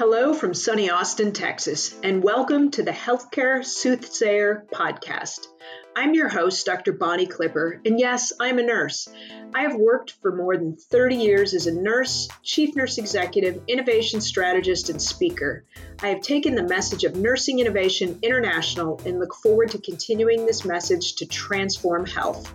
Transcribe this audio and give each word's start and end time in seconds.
Hello 0.00 0.32
from 0.32 0.54
sunny 0.54 0.88
Austin, 0.88 1.30
Texas, 1.30 1.94
and 2.02 2.22
welcome 2.22 2.70
to 2.70 2.82
the 2.82 2.90
Healthcare 2.90 3.62
Soothsayer 3.62 4.66
podcast. 4.72 5.48
I'm 5.94 6.14
your 6.14 6.30
host, 6.30 6.64
Dr. 6.64 6.94
Bonnie 6.94 7.26
Clipper, 7.26 7.82
and 7.84 8.00
yes, 8.00 8.32
I'm 8.40 8.58
a 8.58 8.62
nurse. 8.62 9.10
I 9.54 9.60
have 9.60 9.74
worked 9.74 10.12
for 10.22 10.34
more 10.34 10.56
than 10.56 10.74
30 10.74 11.16
years 11.16 11.52
as 11.52 11.66
a 11.66 11.74
nurse, 11.74 12.30
chief 12.42 12.74
nurse 12.74 12.96
executive, 12.96 13.60
innovation 13.68 14.22
strategist, 14.22 14.88
and 14.88 15.02
speaker. 15.02 15.66
I 16.02 16.08
have 16.08 16.22
taken 16.22 16.54
the 16.54 16.62
message 16.62 17.04
of 17.04 17.16
nursing 17.16 17.58
innovation 17.58 18.18
international 18.22 18.98
and 19.04 19.18
look 19.18 19.34
forward 19.34 19.70
to 19.72 19.78
continuing 19.82 20.46
this 20.46 20.64
message 20.64 21.16
to 21.16 21.26
transform 21.26 22.06
health. 22.06 22.54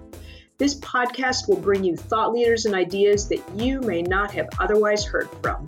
This 0.58 0.74
podcast 0.80 1.48
will 1.48 1.62
bring 1.62 1.84
you 1.84 1.96
thought 1.96 2.34
leaders 2.34 2.66
and 2.66 2.74
ideas 2.74 3.30
that 3.30 3.44
you 3.56 3.82
may 3.82 4.02
not 4.02 4.32
have 4.32 4.50
otherwise 4.60 5.06
heard 5.06 5.30
from. 5.44 5.68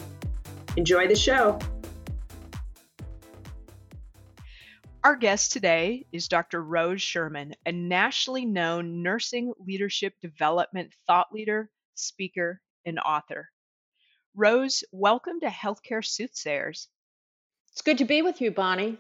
Enjoy 0.78 1.08
the 1.08 1.16
show. 1.16 1.58
Our 5.04 5.16
guest 5.16 5.52
today 5.52 6.06
is 6.12 6.28
Dr. 6.28 6.64
Rose 6.64 7.02
Sherman, 7.02 7.56
a 7.66 7.72
nationally 7.72 8.46
known 8.46 9.02
nursing 9.02 9.54
leadership 9.58 10.14
development 10.22 10.94
thought 11.08 11.34
leader, 11.34 11.72
speaker, 11.96 12.62
and 12.86 13.00
author. 13.00 13.50
Rose, 14.36 14.84
welcome 14.92 15.40
to 15.40 15.48
Healthcare 15.48 16.06
Soothsayers. 16.06 16.90
It's 17.72 17.82
good 17.82 17.98
to 17.98 18.06
be 18.06 18.22
with 18.22 18.40
you, 18.40 18.52
Bonnie. 18.52 19.00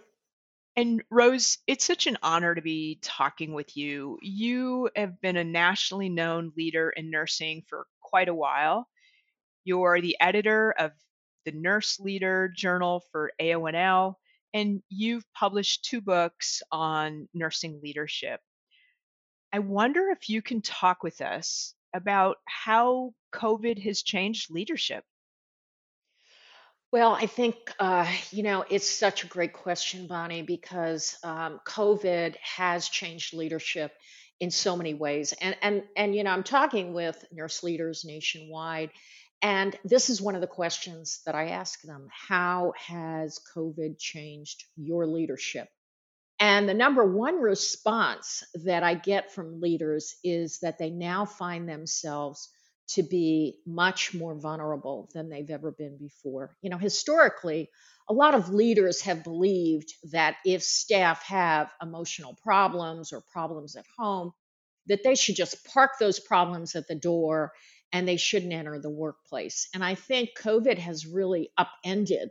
And 0.76 1.04
Rose, 1.12 1.60
it's 1.68 1.86
such 1.86 2.08
an 2.08 2.18
honor 2.24 2.56
to 2.56 2.62
be 2.64 2.98
talking 3.04 3.54
with 3.54 3.78
you. 3.78 4.18
You 4.24 4.90
have 4.96 5.22
been 5.22 5.38
a 5.38 5.44
nationally 5.44 6.10
known 6.10 6.54
leader 6.58 6.90
in 6.90 7.12
nursing 7.12 7.66
for 7.70 7.86
quite 8.02 8.30
a 8.30 8.34
while. 8.34 8.88
You're 9.64 10.02
the 10.02 10.18
editor 10.20 10.72
of 10.72 10.92
the 11.48 11.54
Nurse 11.54 11.98
Leader 11.98 12.52
Journal 12.54 13.06
for 13.14 13.32
AONL, 13.40 14.16
and 14.54 14.84
you've 14.90 15.24
published 15.34 15.86
two 15.86 16.02
books 16.02 16.62
on 16.74 17.30
nursing 17.34 17.80
leadership. 17.82 18.42
I 19.54 19.60
wonder 19.60 20.10
if 20.10 20.30
you 20.30 20.42
can 20.42 20.62
talk 20.62 21.04
with 21.04 21.22
us 21.22 21.74
about 21.94 22.36
how 22.44 23.14
COVID 23.34 23.82
has 23.84 24.02
changed 24.02 24.52
leadership. 24.52 25.06
Well, 26.92 27.14
I 27.14 27.28
think, 27.28 27.56
uh, 27.80 28.12
you 28.32 28.44
know, 28.44 28.66
it's 28.70 28.90
such 28.90 29.24
a 29.24 29.28
great 29.28 29.54
question, 29.54 30.06
Bonnie, 30.06 30.42
because 30.42 31.18
um, 31.24 31.62
COVID 31.66 32.36
has 32.42 32.90
changed 32.90 33.34
leadership 33.34 33.94
in 34.42 34.52
so 34.52 34.76
many 34.76 34.94
ways. 34.94 35.34
And, 35.40 35.56
and, 35.62 35.84
and, 35.96 36.14
you 36.14 36.26
know, 36.26 36.32
I'm 36.32 36.44
talking 36.44 36.94
with 36.94 37.24
nurse 37.32 37.64
leaders 37.64 38.04
nationwide, 38.04 38.90
and 39.42 39.78
this 39.84 40.10
is 40.10 40.22
one 40.22 40.36
of 40.36 40.42
the 40.42 40.48
questions 40.48 41.22
that 41.26 41.36
I 41.36 41.50
ask 41.50 41.82
them 41.82 42.08
How 42.12 42.74
has 42.78 43.40
COVID 43.56 44.00
changed 44.00 44.64
your 44.76 45.06
leadership? 45.06 45.68
And 46.40 46.70
the 46.70 46.74
number 46.74 47.04
one 47.04 47.42
response 47.42 48.44
that 48.66 48.84
I 48.84 48.94
get 48.94 49.34
from 49.34 49.60
leaders 49.60 50.16
is 50.24 50.60
that 50.62 50.78
they 50.78 50.92
now 50.92 51.26
find 51.26 51.68
themselves 51.68 52.50
to 52.90 53.04
be 53.04 53.58
much 53.66 54.14
more 54.14 54.40
vulnerable 54.40 55.10
than 55.14 55.30
they've 55.30 55.50
ever 55.50 55.72
been 55.72 55.98
before. 55.98 56.56
You 56.62 56.70
know, 56.70 56.78
historically, 56.78 57.70
a 58.08 58.14
lot 58.14 58.34
of 58.34 58.50
leaders 58.50 59.02
have 59.02 59.24
believed 59.24 59.94
that 60.12 60.38
if 60.46 60.64
staff 60.64 61.24
have 61.24 61.72
emotional 61.82 62.38
problems 62.42 63.12
or 63.12 63.22
problems 63.34 63.76
at 63.76 63.86
home, 63.98 64.32
that 64.88 65.04
they 65.04 65.16
should 65.16 65.36
just 65.36 65.66
park 65.66 65.92
those 66.00 66.20
problems 66.20 66.76
at 66.76 66.88
the 66.88 66.96
door 66.96 67.52
and 67.92 68.08
they 68.08 68.18
shouldn't 68.18 68.54
enter 68.54 68.80
the 68.80 68.90
workplace. 68.90 69.70
And 69.74 69.84
I 69.84 69.96
think 69.96 70.30
COVID 70.38 70.78
has 70.78 71.06
really 71.06 71.52
upended 71.58 72.30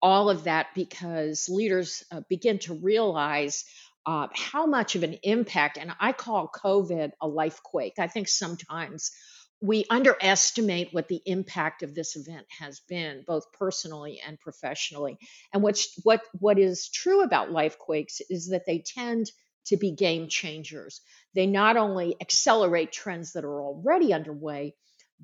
all 0.00 0.30
of 0.30 0.44
that 0.44 0.68
because 0.74 1.48
leaders 1.48 2.04
uh, 2.10 2.20
begin 2.28 2.58
to 2.60 2.74
realize 2.74 3.64
uh, 4.06 4.28
how 4.34 4.66
much 4.66 4.96
of 4.96 5.02
an 5.02 5.18
impact, 5.22 5.76
and 5.76 5.92
I 6.00 6.12
call 6.12 6.50
COVID 6.54 7.10
a 7.20 7.28
life 7.28 7.62
quake. 7.62 7.98
I 7.98 8.06
think 8.06 8.28
sometimes 8.28 9.10
we 9.60 9.84
underestimate 9.90 10.94
what 10.94 11.08
the 11.08 11.20
impact 11.26 11.82
of 11.82 11.94
this 11.94 12.16
event 12.16 12.46
has 12.60 12.80
been, 12.88 13.24
both 13.26 13.52
personally 13.52 14.20
and 14.24 14.38
professionally. 14.40 15.18
And 15.52 15.62
what's, 15.62 16.00
what, 16.04 16.22
what 16.38 16.58
is 16.58 16.88
true 16.88 17.22
about 17.22 17.50
life 17.50 17.76
quakes 17.78 18.20
is 18.30 18.50
that 18.50 18.66
they 18.66 18.84
tend 18.86 19.30
to 19.66 19.76
be 19.76 19.90
game 19.90 20.28
changers. 20.28 21.00
They 21.34 21.46
not 21.46 21.76
only 21.76 22.16
accelerate 22.20 22.92
trends 22.92 23.32
that 23.32 23.44
are 23.44 23.60
already 23.60 24.12
underway, 24.12 24.74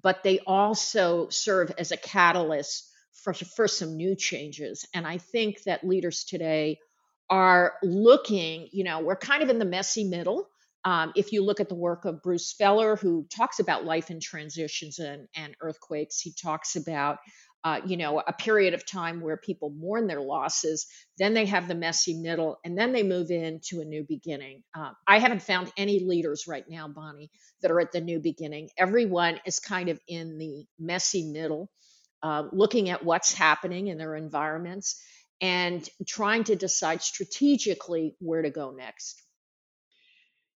but 0.02 0.22
they 0.22 0.40
also 0.40 1.28
serve 1.28 1.72
as 1.78 1.92
a 1.92 1.96
catalyst 1.96 2.90
for, 3.12 3.32
for 3.32 3.68
some 3.68 3.96
new 3.96 4.14
changes. 4.14 4.86
And 4.94 5.06
I 5.06 5.18
think 5.18 5.62
that 5.64 5.84
leaders 5.84 6.24
today 6.24 6.78
are 7.30 7.74
looking, 7.82 8.68
you 8.72 8.84
know, 8.84 9.00
we're 9.00 9.16
kind 9.16 9.42
of 9.42 9.48
in 9.48 9.58
the 9.58 9.64
messy 9.64 10.04
middle. 10.04 10.48
Um, 10.84 11.12
if 11.16 11.32
you 11.32 11.42
look 11.42 11.60
at 11.60 11.70
the 11.70 11.74
work 11.74 12.04
of 12.04 12.22
Bruce 12.22 12.54
Feiler, 12.60 12.98
who 12.98 13.26
talks 13.34 13.58
about 13.58 13.86
life 13.86 14.10
in 14.10 14.20
transitions 14.20 14.98
and, 14.98 15.28
and 15.34 15.56
earthquakes, 15.60 16.20
he 16.20 16.32
talks 16.32 16.76
about 16.76 17.18
uh, 17.64 17.80
you 17.86 17.96
know, 17.96 18.20
a 18.26 18.32
period 18.32 18.74
of 18.74 18.86
time 18.86 19.20
where 19.22 19.38
people 19.38 19.70
mourn 19.70 20.06
their 20.06 20.20
losses. 20.20 20.86
Then 21.18 21.34
they 21.34 21.46
have 21.46 21.68
the 21.68 21.74
messy 21.74 22.14
middle, 22.14 22.58
and 22.64 22.78
then 22.78 22.92
they 22.92 23.02
move 23.02 23.30
into 23.30 23.80
a 23.80 23.86
new 23.86 24.04
beginning. 24.04 24.62
Uh, 24.76 24.92
I 25.08 25.18
haven't 25.18 25.42
found 25.42 25.72
any 25.78 26.00
leaders 26.00 26.46
right 26.48 26.64
now, 26.68 26.88
Bonnie, 26.88 27.30
that 27.62 27.70
are 27.72 27.80
at 27.80 27.92
the 27.92 28.02
new 28.02 28.20
beginning. 28.20 28.70
Everyone 28.78 29.40
is 29.46 29.60
kind 29.60 29.88
of 29.88 30.00
in 30.08 30.38
the 30.38 30.66
messy 30.78 31.32
middle, 31.32 31.70
uh, 32.22 32.44
looking 32.52 32.90
at 32.90 33.04
what's 33.04 33.34
happening 33.34 33.88
in 33.88 33.98
their 33.98 34.14
environments 34.16 35.02
and 35.40 35.88
trying 36.06 36.44
to 36.44 36.56
decide 36.56 37.02
strategically 37.02 38.16
where 38.20 38.42
to 38.42 38.50
go 38.50 38.72
next. 38.72 39.23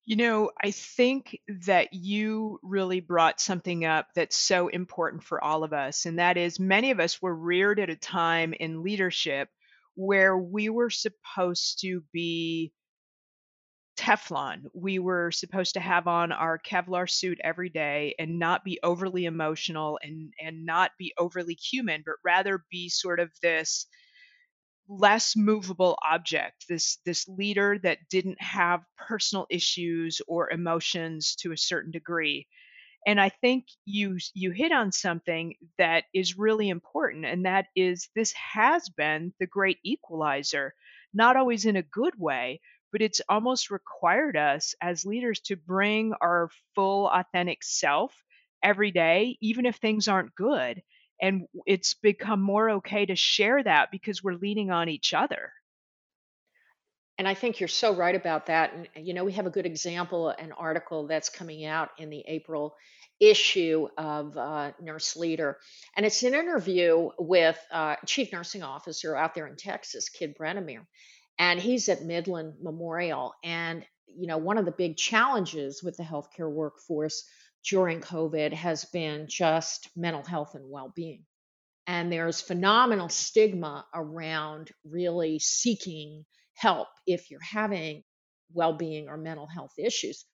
You 0.09 0.17
know, 0.17 0.53
I 0.59 0.71
think 0.71 1.39
that 1.67 1.93
you 1.93 2.61
really 2.63 3.01
brought 3.01 3.43
something 3.43 3.85
up 3.85 4.07
that's 4.15 4.39
so 4.39 4.69
important 4.69 5.23
for 5.23 5.45
all 5.45 5.65
of 5.65 5.75
us, 5.75 6.07
and 6.07 6.19
that 6.19 6.39
is 6.39 6.59
many 6.59 6.93
of 6.93 6.99
us 6.99 7.21
were 7.21 7.35
reared 7.35 7.79
at 7.79 7.91
a 7.91 7.95
time 7.95 8.55
in 8.55 8.83
leadership 8.83 9.51
where 9.97 10.35
we 10.35 10.71
were 10.71 10.89
supposed 10.89 11.81
to 11.83 12.03
be 12.11 12.73
Teflon. 13.99 14.65
We 14.73 14.99
were 14.99 15.31
supposed 15.31 15.75
to 15.75 15.81
have 15.81 16.07
on 16.07 16.33
our 16.33 16.59
Kevlar 16.59 17.07
suit 17.07 17.39
every 17.45 17.69
day 17.69 18.15
and 18.19 18.39
not 18.39 18.65
be 18.65 18.81
overly 18.83 19.27
emotional 19.27 20.01
and 20.03 20.33
and 20.41 20.65
not 20.65 20.93
be 20.99 21.13
overly 21.19 21.53
human, 21.55 22.03
but 22.07 22.15
rather 22.25 22.65
be 22.71 22.89
sort 22.89 23.21
of 23.21 23.31
this 23.43 23.87
less 24.88 25.37
movable 25.37 25.99
object 26.10 26.66
this 26.69 26.99
this 27.04 27.28
leader 27.28 27.78
that 27.82 27.99
didn't 28.09 28.41
have 28.41 28.84
personal 28.97 29.47
issues 29.50 30.21
or 30.26 30.50
emotions 30.50 31.37
to 31.37 31.53
a 31.53 31.56
certain 31.59 31.91
degree. 31.93 32.47
And 33.06 33.21
i 33.21 33.28
think 33.28 33.66
you 33.87 34.19
you 34.34 34.50
hit 34.53 34.72
on 34.72 34.93
something 34.93 35.54
that 35.78 36.04
is 36.15 36.38
really 36.38 36.69
important 36.69 37.25
and 37.25 37.44
that 37.47 37.66
is 37.75 38.09
this 38.15 38.32
has 38.32 38.88
been 38.91 39.32
the 39.41 39.47
great 39.47 39.78
equalizer 39.84 40.75
not 41.15 41.37
always 41.37 41.65
in 41.66 41.76
a 41.76 41.82
good 41.82 42.15
way 42.19 42.60
but 42.93 43.03
it's 43.03 43.20
almost 43.28 43.70
required 43.70 44.37
us 44.37 44.75
as 44.81 45.05
leaders 45.05 45.41
to 45.41 45.56
bring 45.56 46.12
our 46.20 46.50
full 46.75 47.09
authentic 47.09 47.62
self 47.65 48.15
every 48.62 48.91
day 48.91 49.37
even 49.41 49.66
if 49.66 49.76
things 49.76 50.09
aren't 50.09 50.34
good 50.34 50.82
and 51.21 51.47
it's 51.67 51.95
become 51.95 52.41
more 52.41 52.71
okay 52.71 53.06
to 53.06 53.17
share 53.17 53.62
that 53.62 53.91
because 53.91 54.23
we're 54.23 54.34
leaning 54.34 54.71
on 54.71 54.89
each 54.89 55.15
other 55.15 55.53
and 57.19 57.27
I 57.27 57.34
think 57.34 57.59
you're 57.59 57.69
so 57.69 57.95
right 57.95 58.15
about 58.15 58.47
that. 58.47 58.73
And, 58.73 59.06
you 59.06 59.12
know, 59.12 59.25
we 59.25 59.33
have 59.33 59.47
a 59.47 59.51
good 59.51 59.67
example, 59.67 60.29
an 60.29 60.53
article 60.53 61.09
that's 61.09 61.29
coming 61.29 61.65
out 61.65 61.91
in 61.99 62.11
the 62.11 62.23
April 62.27 62.77
issue 63.19 63.89
of 63.99 64.37
uh, 64.37 64.71
Nurse 64.81 65.17
Leader. 65.17 65.59
And 65.97 66.06
it's 66.06 66.23
an 66.23 66.35
interview 66.35 67.11
with 67.19 67.59
uh, 67.73 67.97
Chief 68.06 68.32
Nursing 68.32 68.62
Officer 68.62 69.17
out 69.17 69.35
there 69.35 69.49
in 69.49 69.56
Texas, 69.56 70.09
Kit 70.09 70.38
Brenemeyer. 70.38 70.87
And 71.41 71.61
he's 71.61 71.88
at 71.88 72.05
Midland 72.05 72.55
Memorial. 72.62 73.35
And, 73.43 73.85
you 74.06 74.29
know, 74.29 74.38
one 74.38 74.56
of 74.56 74.65
the 74.65 74.70
big 74.70 74.97
challenges 74.97 75.82
with 75.82 75.97
the 75.97 76.05
healthcare 76.05 76.50
workforce 76.50 77.25
during 77.69 78.00
COVID 78.00 78.53
has 78.53 78.85
been 78.87 79.26
just 79.29 79.88
mental 79.97 80.25
health 80.25 80.55
and 80.55 80.70
well 80.70 80.93
being. 80.94 81.25
And 81.87 82.12
there's 82.12 82.41
phenomenal 82.41 83.09
stigma 83.09 83.87
around 83.94 84.70
really 84.85 85.38
seeking 85.38 86.25
help 86.55 86.88
if 87.06 87.31
you're 87.31 87.41
having 87.41 88.03
well 88.53 88.75
being 88.75 89.09
or 89.09 89.17
mental 89.17 89.47
health 89.47 89.73
issues. 89.79 90.25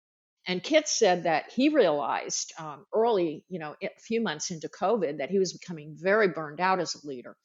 And 0.46 0.62
Kit 0.62 0.88
said 0.88 1.22
that 1.22 1.50
he 1.54 1.70
realized 1.70 2.52
um, 2.58 2.84
early, 2.92 3.44
you 3.48 3.58
know, 3.58 3.74
a 3.82 3.88
few 3.98 4.20
months 4.20 4.50
into 4.50 4.68
COVID, 4.68 5.18
that 5.18 5.30
he 5.30 5.38
was 5.38 5.56
becoming 5.56 5.96
very 5.98 6.28
burned 6.28 6.60
out 6.60 6.80
as 6.80 6.94
a 6.94 7.06
leader. 7.06 7.36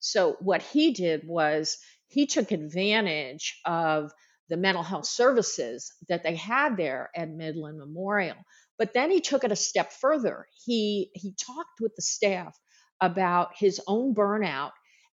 So, 0.00 0.36
what 0.40 0.62
he 0.62 0.92
did 0.92 1.22
was 1.26 1.78
he 2.08 2.26
took 2.26 2.50
advantage 2.50 3.58
of 3.64 4.12
the 4.50 4.56
mental 4.56 4.82
health 4.82 5.06
services 5.06 5.94
that 6.08 6.24
they 6.24 6.34
had 6.34 6.76
there 6.76 7.10
at 7.16 7.30
Midland 7.30 7.78
Memorial 7.78 8.36
but 8.82 8.94
then 8.94 9.12
he 9.12 9.20
took 9.20 9.44
it 9.44 9.52
a 9.52 9.56
step 9.56 9.92
further. 9.92 10.48
He 10.64 11.12
he 11.14 11.34
talked 11.34 11.80
with 11.80 11.94
the 11.94 12.02
staff 12.02 12.58
about 13.00 13.50
his 13.56 13.80
own 13.86 14.12
burnout 14.12 14.72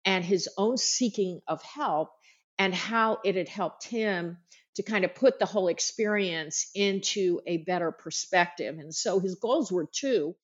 and 0.04 0.22
his 0.22 0.50
own 0.58 0.76
seeking 0.76 1.40
of 1.48 1.62
help 1.62 2.10
and 2.58 2.74
how 2.74 3.20
it 3.24 3.36
had 3.36 3.48
helped 3.48 3.86
him 3.86 4.36
to 4.74 4.82
kind 4.82 5.06
of 5.06 5.14
put 5.14 5.38
the 5.38 5.46
whole 5.46 5.68
experience 5.68 6.68
into 6.74 7.40
a 7.46 7.56
better 7.56 7.90
perspective. 7.90 8.76
And 8.78 8.94
so 8.94 9.18
his 9.18 9.36
goals 9.36 9.72
were 9.72 9.88
two. 9.90 10.36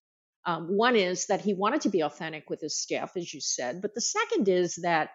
Um, 0.46 0.74
one 0.74 0.96
is 0.96 1.26
that 1.26 1.42
he 1.42 1.52
wanted 1.52 1.82
to 1.82 1.90
be 1.90 2.00
authentic 2.00 2.48
with 2.48 2.62
his 2.62 2.80
staff, 2.80 3.18
as 3.18 3.34
you 3.34 3.42
said, 3.42 3.82
but 3.82 3.94
the 3.94 4.00
second 4.00 4.48
is 4.48 4.76
that 4.76 5.10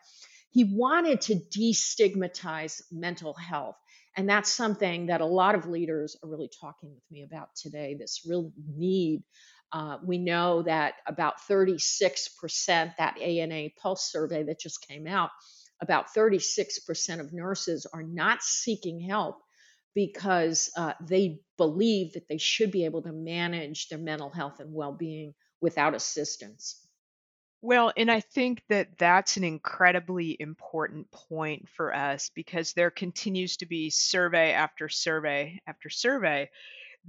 he 0.52 0.64
wanted 0.64 1.22
to 1.22 1.38
destigmatize 1.38 2.84
mental 2.92 3.34
health. 3.34 3.78
And 4.18 4.30
that's 4.30 4.52
something 4.52 5.08
that 5.08 5.22
a 5.22 5.26
lot 5.26 5.56
of 5.56 5.68
leaders 5.68 6.16
are 6.24 6.30
really 6.30 6.50
talking 6.62 6.94
with 6.94 7.04
me 7.12 7.24
about 7.24 7.50
today 7.56 7.96
this 8.00 8.22
real 8.28 8.52
need. 8.66 9.24
Uh, 9.72 9.98
we 10.06 10.18
know 10.18 10.62
that 10.62 10.94
about 11.06 11.36
36%, 11.50 12.94
that 12.98 13.18
ANA 13.20 13.70
Pulse 13.82 14.10
survey 14.10 14.44
that 14.44 14.60
just 14.60 14.88
came 14.88 15.06
out, 15.06 15.32
about 15.82 16.14
36% 16.16 17.20
of 17.20 17.34
nurses 17.34 17.86
are 17.92 18.04
not 18.04 18.42
seeking 18.42 19.02
help 19.02 19.38
because 19.94 20.70
uh, 20.78 20.94
they 21.02 21.40
believe 21.58 22.14
that 22.14 22.28
they 22.30 22.38
should 22.38 22.72
be 22.72 22.86
able 22.86 23.02
to 23.02 23.12
manage 23.12 23.90
their 23.90 24.00
mental 24.00 24.30
health 24.30 24.60
and 24.60 24.74
well 24.74 24.94
being 24.94 25.34
without 25.62 25.96
assistance. 25.96 26.85
Well, 27.66 27.92
and 27.98 28.12
I 28.12 28.20
think 28.20 28.62
that 28.70 29.00
that's 29.00 29.38
an 29.38 29.44
incredibly 29.44 30.38
important 30.40 31.10
point 31.10 31.68
for 31.68 31.96
us 31.96 32.30
because 32.36 32.74
there 32.74 32.92
continues 32.92 33.58
to 33.58 33.66
be 33.66 33.90
survey 33.90 34.52
after 34.52 34.88
survey 34.88 35.60
after 35.66 35.90
survey 35.90 36.52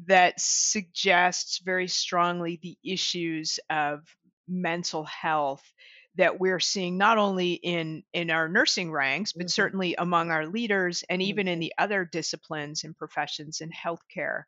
that 0.07 0.41
suggests 0.41 1.59
very 1.59 1.89
strongly 1.89 2.59
the 2.63 2.79
issues 2.83 3.61
of 3.69 4.01
mental 4.49 5.05
health 5.05 5.63
that 6.15 6.41
we're 6.41 6.59
seeing 6.59 6.97
not 6.97 7.19
only 7.19 7.53
in 7.53 8.03
in 8.15 8.31
our 8.31 8.49
nursing 8.49 8.91
ranks 8.91 9.35
but 9.35 9.43
mm-hmm. 9.43 9.49
certainly 9.49 9.95
among 9.97 10.31
our 10.31 10.47
leaders 10.47 11.05
and 11.11 11.21
even 11.21 11.45
mm-hmm. 11.45 11.53
in 11.53 11.61
the 11.61 11.75
other 11.77 12.07
disciplines 12.07 12.83
and 12.83 12.97
professions 12.97 13.61
in 13.61 13.71
healthcare 13.71 14.45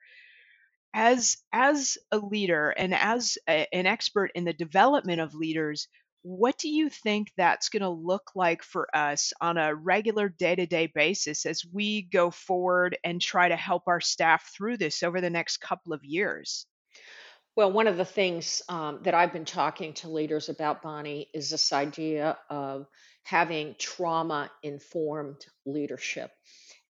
as 0.99 1.37
as 1.53 1.97
a 2.11 2.19
leader 2.19 2.71
and 2.71 2.93
as 2.93 3.39
a, 3.49 3.73
an 3.73 3.87
expert 3.87 4.33
in 4.35 4.45
the 4.45 4.53
development 4.53 5.21
of 5.21 5.33
leaders 5.33 5.87
what 6.23 6.59
do 6.59 6.69
you 6.69 6.89
think 6.89 7.31
that's 7.37 7.69
going 7.69 7.83
to 7.83 7.89
look 7.89 8.33
like 8.35 8.65
for 8.65 8.89
us 8.93 9.33
on 9.41 9.57
a 9.57 9.73
regular 9.73 10.29
day-to-day 10.29 10.91
basis 10.93 11.47
as 11.47 11.63
we 11.73 12.03
go 12.03 12.33
forward 12.33 12.99
and 13.05 13.21
try 13.21 13.49
to 13.49 13.55
help 13.55 13.85
our 13.87 14.01
staff 14.01 14.51
through 14.53 14.77
this 14.77 15.05
over 15.05 15.21
the 15.21 15.31
next 15.31 15.59
couple 15.59 15.93
of 15.93 16.05
years 16.05 16.67
well, 17.57 17.73
one 17.73 17.89
of 17.89 17.97
the 17.97 18.05
things 18.05 18.63
um, 18.69 19.01
that 19.03 19.15
I've 19.15 19.33
been 19.33 19.45
talking 19.45 19.93
to 19.95 20.09
leaders 20.09 20.49
about, 20.49 20.81
Bonnie, 20.81 21.29
is 21.35 21.51
this 21.51 21.73
idea 21.73 22.39
of 22.49 22.87
having 23.25 23.75
trauma 23.81 24.49
informed 24.63 25.45
leadership. 25.67 26.31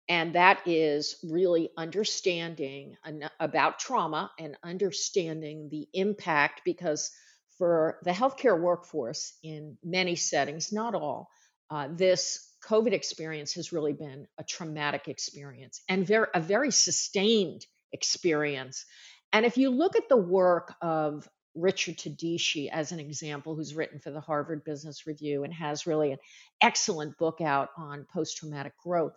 And 0.08 0.34
that 0.34 0.66
is 0.66 1.16
really 1.22 1.70
understanding 1.76 2.96
about 3.38 3.78
trauma 3.78 4.31
and 4.38 4.56
understanding 4.62 5.69
the 5.70 5.87
impact 5.93 6.62
because 6.64 7.10
for 7.58 7.99
the 8.05 8.12
healthcare 8.12 8.58
workforce 8.58 9.34
in 9.43 9.76
many 9.84 10.16
settings, 10.16 10.72
not 10.72 10.94
all, 10.94 11.28
uh, 11.70 11.88
this 11.93 12.49
COVID 12.64 12.93
experience 12.93 13.55
has 13.55 13.72
really 13.72 13.93
been 13.93 14.26
a 14.38 14.44
traumatic 14.44 15.08
experience 15.08 15.82
and 15.88 16.08
a 16.10 16.40
very 16.40 16.70
sustained 16.70 17.66
experience. 17.93 18.87
And 19.32 19.44
if 19.44 19.58
you 19.58 19.70
look 19.70 19.96
at 19.96 20.08
the 20.08 20.16
work 20.16 20.75
of 20.81 21.28
Richard 21.55 21.99
Tedeschi 21.99 22.69
as 22.70 22.93
an 22.93 23.00
example, 23.00 23.55
who's 23.55 23.75
written 23.75 23.99
for 23.99 24.10
the 24.10 24.20
Harvard 24.20 24.64
Business 24.64 25.06
Review 25.06 25.44
and 25.44 25.52
has 25.52 25.87
really 25.87 26.12
an 26.12 26.19
excellent 26.62 27.19
book 27.19 27.40
out 27.40 27.70
on 27.76 28.06
post 28.12 28.38
traumatic 28.38 28.72
growth, 28.78 29.12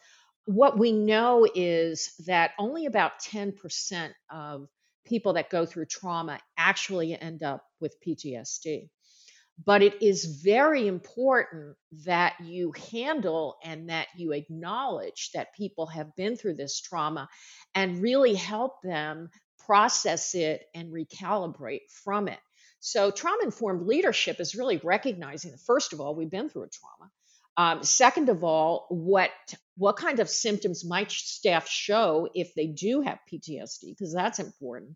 what 0.46 0.78
we 0.78 0.92
know 0.92 1.48
is 1.54 2.14
that 2.26 2.52
only 2.58 2.86
about 2.86 3.20
10% 3.22 4.12
of 4.32 4.68
people 5.06 5.34
that 5.34 5.50
go 5.50 5.66
through 5.66 5.86
trauma 5.86 6.40
actually 6.58 7.20
end 7.20 7.44
up 7.44 7.64
with 7.80 7.96
PTSD. 8.06 8.90
But 9.64 9.84
it 9.84 10.02
is 10.02 10.42
very 10.44 10.88
important 10.88 11.76
that 12.06 12.34
you 12.42 12.74
handle 12.92 13.58
and 13.64 13.90
that 13.90 14.08
you 14.16 14.32
acknowledge 14.32 15.32
that 15.34 15.54
people 15.56 15.88
have 15.88 16.16
been 16.16 16.36
through 16.36 16.56
this 16.56 16.82
trauma 16.82 17.28
and 17.76 18.02
really 18.02 18.34
help 18.34 18.82
them 18.82 19.30
process 19.66 20.34
it 20.34 20.64
and 20.74 20.92
recalibrate 20.92 21.92
from 22.04 22.28
it. 22.28 22.40
So, 22.80 23.12
trauma 23.12 23.44
informed 23.44 23.86
leadership 23.86 24.40
is 24.40 24.56
really 24.56 24.78
recognizing 24.84 25.52
that, 25.52 25.60
first 25.60 25.94
of 25.94 26.02
all, 26.02 26.16
we've 26.16 26.32
been 26.32 26.50
through 26.50 26.64
a 26.64 26.70
trauma. 26.70 27.12
Um, 27.62 27.84
second 27.84 28.30
of 28.30 28.44
all, 28.44 28.88
what 28.90 29.30
what 29.78 29.96
kind 29.96 30.20
of 30.20 30.30
symptoms 30.30 30.84
might 30.84 31.12
staff 31.12 31.70
show 31.70 32.28
if 32.34 32.56
they 32.56 32.66
do 32.66 33.02
have 33.02 33.20
PTSD? 33.32 33.90
Because 33.90 34.12
that's 34.14 34.40
important. 34.40 34.96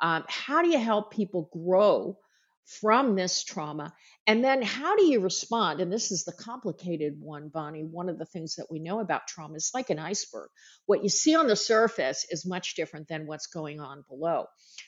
Um, 0.00 0.24
how 0.26 0.62
do 0.62 0.68
you 0.68 0.78
help 0.78 1.12
people 1.12 1.50
grow 1.52 2.18
from 2.66 3.14
this 3.14 3.44
trauma? 3.44 3.94
And 4.26 4.44
then 4.44 4.60
how 4.60 4.96
do 4.96 5.04
you 5.04 5.20
respond? 5.20 5.80
And 5.80 5.92
this 5.92 6.10
is 6.10 6.24
the 6.24 6.32
complicated 6.32 7.20
one, 7.20 7.48
Bonnie. 7.48 7.84
One 7.84 8.08
of 8.08 8.18
the 8.18 8.24
things 8.24 8.56
that 8.56 8.66
we 8.70 8.80
know 8.80 9.00
about 9.00 9.28
trauma 9.28 9.54
is 9.54 9.70
like 9.72 9.90
an 9.90 10.00
iceberg. 10.00 10.50
What 10.86 11.02
you 11.02 11.08
see 11.08 11.36
on 11.36 11.46
the 11.46 11.56
surface 11.56 12.26
is 12.28 12.44
much 12.44 12.74
different 12.74 13.06
than 13.08 13.26
what's 13.26 13.46
going 13.46 13.80
on 13.80 14.04
below. 14.08 14.46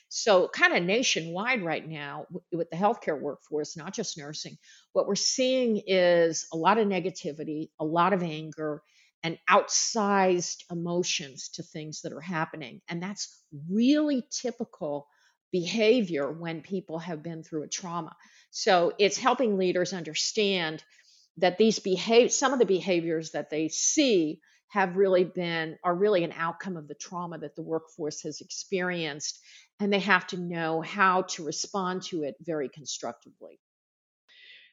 So, 0.09 0.49
kind 0.49 0.75
of 0.75 0.83
nationwide 0.83 1.63
right 1.63 1.87
now, 1.87 2.25
with 2.51 2.69
the 2.69 2.77
healthcare 2.77 3.19
workforce, 3.19 3.77
not 3.77 3.93
just 3.93 4.17
nursing, 4.17 4.57
what 4.91 5.07
we're 5.07 5.15
seeing 5.15 5.81
is 5.87 6.47
a 6.51 6.57
lot 6.57 6.77
of 6.77 6.87
negativity, 6.87 7.69
a 7.79 7.85
lot 7.85 8.11
of 8.11 8.23
anger, 8.23 8.83
and 9.23 9.37
outsized 9.49 10.63
emotions 10.71 11.49
to 11.49 11.63
things 11.63 12.01
that 12.01 12.13
are 12.13 12.21
happening. 12.21 12.81
And 12.89 13.01
that's 13.01 13.41
really 13.69 14.23
typical 14.31 15.07
behavior 15.51 16.31
when 16.31 16.61
people 16.61 16.99
have 16.99 17.23
been 17.23 17.43
through 17.43 17.63
a 17.63 17.67
trauma. 17.67 18.15
So 18.51 18.93
it's 18.97 19.17
helping 19.17 19.57
leaders 19.57 19.93
understand 19.93 20.83
that 21.37 21.57
these 21.57 21.79
behave 21.79 22.31
some 22.31 22.53
of 22.53 22.59
the 22.59 22.65
behaviors 22.65 23.31
that 23.31 23.49
they 23.49 23.69
see 23.69 24.41
have 24.69 24.97
really 24.97 25.23
been 25.23 25.77
are 25.83 25.95
really 25.95 26.23
an 26.23 26.33
outcome 26.37 26.77
of 26.77 26.87
the 26.87 26.93
trauma 26.93 27.37
that 27.39 27.55
the 27.55 27.61
workforce 27.61 28.21
has 28.21 28.41
experienced 28.41 29.39
and 29.79 29.91
they 29.91 29.99
have 29.99 30.27
to 30.27 30.37
know 30.37 30.81
how 30.81 31.23
to 31.23 31.45
respond 31.45 32.03
to 32.03 32.23
it 32.23 32.35
very 32.41 32.69
constructively. 32.69 33.59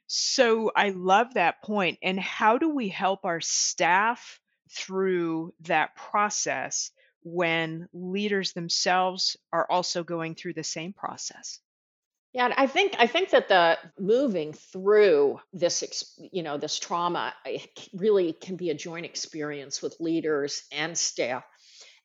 So 0.07 0.71
I 0.75 0.91
love 0.91 1.35
that. 1.35 1.57
And 2.03 2.21
how 2.21 2.59
do 2.59 2.75
we 2.75 2.89
help 2.89 3.25
our 3.25 3.41
staff 3.41 4.41
through 4.71 5.55
that 5.63 5.97
process 5.97 6.91
when 7.29 7.89
leaders 7.93 8.53
themselves 8.53 9.37
are 9.53 9.67
also 9.69 10.05
going 10.05 10.37
through 10.37 10.55
the 10.55 10.63
same 10.63 10.93
process? 10.93 11.59
Yeah, 12.33 12.53
I 12.57 12.69
think 12.69 12.95
I 12.99 13.09
think 13.09 13.31
that 13.31 13.49
the 13.49 13.79
moving 13.99 14.53
through 14.53 15.41
this, 15.53 16.15
you 16.31 16.45
know, 16.45 16.57
this 16.57 16.79
trauma 16.79 17.35
really 17.93 18.33
can 18.33 18.57
be 18.57 18.71
a 18.71 18.75
joint 18.75 19.07
experience 19.07 19.83
with 19.83 19.97
leaders 19.99 20.63
and 20.71 20.97
staff. 20.97 21.43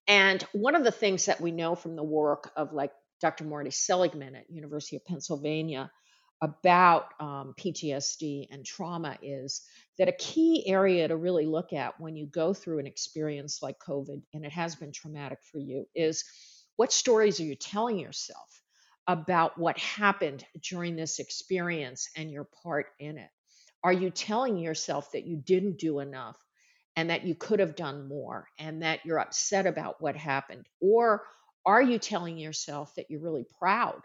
And 0.08 0.42
one 0.54 0.74
of 0.74 0.84
the 0.84 0.92
things 0.92 1.28
that 1.28 1.40
we 1.40 1.52
know 1.52 1.76
from 1.76 1.96
the 1.96 2.04
work 2.04 2.52
of 2.56 2.74
like 2.74 2.92
Dr. 3.20 3.44
Marty 3.44 3.70
Seligman 3.70 4.36
at 4.36 4.50
University 4.50 4.96
of 4.96 5.06
Pennsylvania 5.06 5.92
about 6.42 7.14
um, 7.20 7.54
PTSD 7.60 8.48
and 8.50 8.66
trauma 8.66 9.20
is 9.22 9.62
that 10.02 10.10
a 10.10 10.14
key 10.14 10.68
area 10.68 11.08
to 11.08 11.16
really 11.16 11.46
look 11.46 11.74
at 11.74 12.00
when 12.00 12.16
you 12.16 12.26
go 12.26 12.56
through 12.56 12.80
an 12.80 12.88
experience 12.88 13.62
like 13.62 13.78
COVID, 13.78 14.20
and 14.34 14.44
it 14.44 14.52
has 14.52 14.74
been 14.74 14.92
traumatic 14.92 15.38
for 15.44 15.60
you, 15.60 15.86
is 15.94 16.24
what 16.76 16.92
stories 16.92 17.40
are 17.40 17.44
you 17.44 17.54
telling 17.54 18.00
yourself 18.00 18.64
about 19.06 19.60
what 19.60 19.78
happened 19.78 20.44
during 20.68 20.96
this 20.96 21.20
experience 21.20 22.10
and 22.16 22.32
your 22.32 22.48
part 22.64 22.88
in 23.00 23.20
it? 23.20 23.30
Are 23.84 23.94
you 23.94 24.10
telling 24.10 24.58
yourself 24.58 25.12
that 25.12 25.28
you 25.28 25.38
didn't 25.38 25.78
do 25.78 26.00
enough 26.00 26.44
and 26.96 27.12
that 27.12 27.24
you 27.24 27.36
could 27.36 27.60
have 27.60 27.76
done 27.76 28.08
more 28.08 28.48
and 28.58 28.82
that 28.82 29.06
you're 29.06 29.20
upset 29.20 29.68
about 29.68 30.02
what 30.02 30.16
happened? 30.16 30.66
Or 30.80 31.28
are 31.64 31.82
you 31.84 32.00
telling 32.00 32.40
yourself 32.40 32.92
that 32.96 33.12
you're 33.12 33.22
really 33.22 33.46
proud 33.60 34.02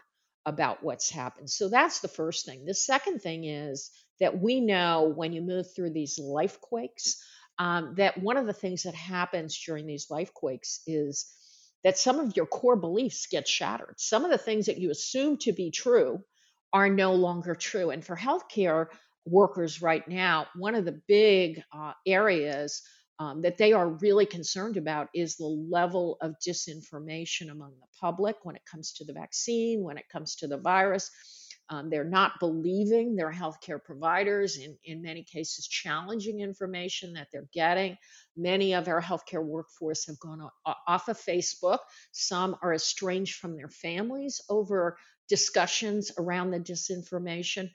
about 0.47 0.81
what's 0.81 1.09
happened. 1.09 1.49
So 1.49 1.67
that's 1.67 1.99
the 1.99 2.07
first 2.07 2.45
thing. 2.45 2.65
The 2.65 2.73
second 2.73 3.21
thing 3.21 3.43
is 3.43 3.91
that 4.19 4.39
we 4.39 4.61
know 4.61 5.13
when 5.15 5.33
you 5.33 5.41
move 5.41 5.67
through 5.73 5.91
these 5.91 6.19
life 6.19 6.59
quakes, 6.61 7.21
um, 7.59 7.95
that 7.97 8.21
one 8.21 8.37
of 8.37 8.45
the 8.45 8.53
things 8.53 8.83
that 8.83 8.95
happens 8.95 9.57
during 9.65 9.87
these 9.87 10.07
life 10.09 10.33
quakes 10.33 10.81
is 10.85 11.31
that 11.83 11.97
some 11.97 12.19
of 12.19 12.35
your 12.35 12.45
core 12.45 12.75
beliefs 12.75 13.27
get 13.27 13.47
shattered. 13.47 13.95
Some 13.97 14.25
of 14.25 14.31
the 14.31 14.37
things 14.37 14.65
that 14.65 14.77
you 14.77 14.91
assume 14.91 15.37
to 15.39 15.53
be 15.53 15.71
true 15.71 16.23
are 16.73 16.89
no 16.89 17.13
longer 17.13 17.55
true. 17.55 17.91
And 17.91 18.03
for 18.03 18.15
healthcare 18.15 18.87
workers 19.25 19.81
right 19.81 20.07
now, 20.07 20.47
one 20.55 20.75
of 20.75 20.85
the 20.85 21.01
big 21.07 21.61
uh, 21.71 21.93
areas 22.05 22.81
um, 23.19 23.41
that 23.41 23.57
they 23.57 23.73
are 23.73 23.89
really 23.89 24.25
concerned 24.25 24.77
about 24.77 25.07
is 25.13 25.35
the 25.35 25.45
level 25.45 26.17
of 26.21 26.35
disinformation 26.45 27.49
among 27.49 27.71
the 27.79 27.87
public 27.99 28.35
when 28.43 28.55
it 28.55 28.61
comes 28.69 28.93
to 28.93 29.05
the 29.05 29.13
vaccine, 29.13 29.83
when 29.83 29.97
it 29.97 30.07
comes 30.11 30.35
to 30.35 30.47
the 30.47 30.57
virus. 30.57 31.09
Um, 31.69 31.89
they're 31.89 32.03
not 32.03 32.39
believing 32.39 33.15
their 33.15 33.31
healthcare 33.31 33.83
providers, 33.83 34.57
in, 34.57 34.77
in 34.85 35.01
many 35.01 35.23
cases, 35.23 35.67
challenging 35.67 36.39
information 36.39 37.13
that 37.13 37.27
they're 37.31 37.49
getting. 37.53 37.97
Many 38.37 38.73
of 38.73 38.87
our 38.87 39.01
healthcare 39.01 39.43
workforce 39.43 40.07
have 40.07 40.19
gone 40.19 40.49
off 40.87 41.09
of 41.09 41.19
Facebook. 41.19 41.79
Some 42.13 42.55
are 42.61 42.73
estranged 42.73 43.35
from 43.35 43.57
their 43.57 43.69
families 43.69 44.39
over 44.49 44.97
discussions 45.27 46.11
around 46.17 46.51
the 46.51 46.59
disinformation. 46.59 47.69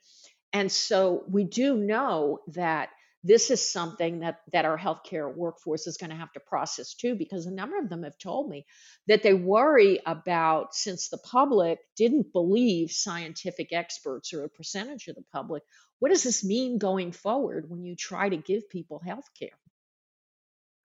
And 0.53 0.71
so 0.71 1.25
we 1.29 1.45
do 1.45 1.77
know 1.77 2.41
that 2.49 2.91
this 3.25 3.51
is 3.51 3.73
something 3.73 4.21
that 4.21 4.41
that 4.53 4.65
our 4.65 4.79
healthcare 4.79 5.33
workforce 5.33 5.87
is 5.87 5.97
going 5.97 6.11
to 6.11 6.17
have 6.17 6.33
to 6.33 6.41
process 6.41 6.95
too 6.95 7.15
because 7.15 7.47
a 7.47 7.55
number 7.55 7.79
of 7.79 7.89
them 7.89 8.03
have 8.03 8.19
told 8.19 8.49
me 8.49 8.67
that 9.07 9.23
they 9.23 9.35
worry 9.35 10.01
about 10.07 10.75
since 10.75 11.09
the 11.09 11.19
public 11.19 11.79
didn't 11.97 12.33
believe 12.33 12.91
scientific 12.91 13.73
experts 13.73 14.33
or 14.33 14.45
a 14.45 14.49
percentage 14.49 15.09
of 15.09 15.15
the 15.15 15.25
public 15.33 15.63
what 16.03 16.09
does 16.09 16.25
this 16.25 16.43
mean 16.43 16.79
going 16.79 17.13
forward 17.13 17.71
when 17.71 17.85
you 17.85 17.95
try 17.95 18.29
to 18.29 18.37
give 18.37 18.69
people 18.69 19.01
healthcare? 19.07 19.55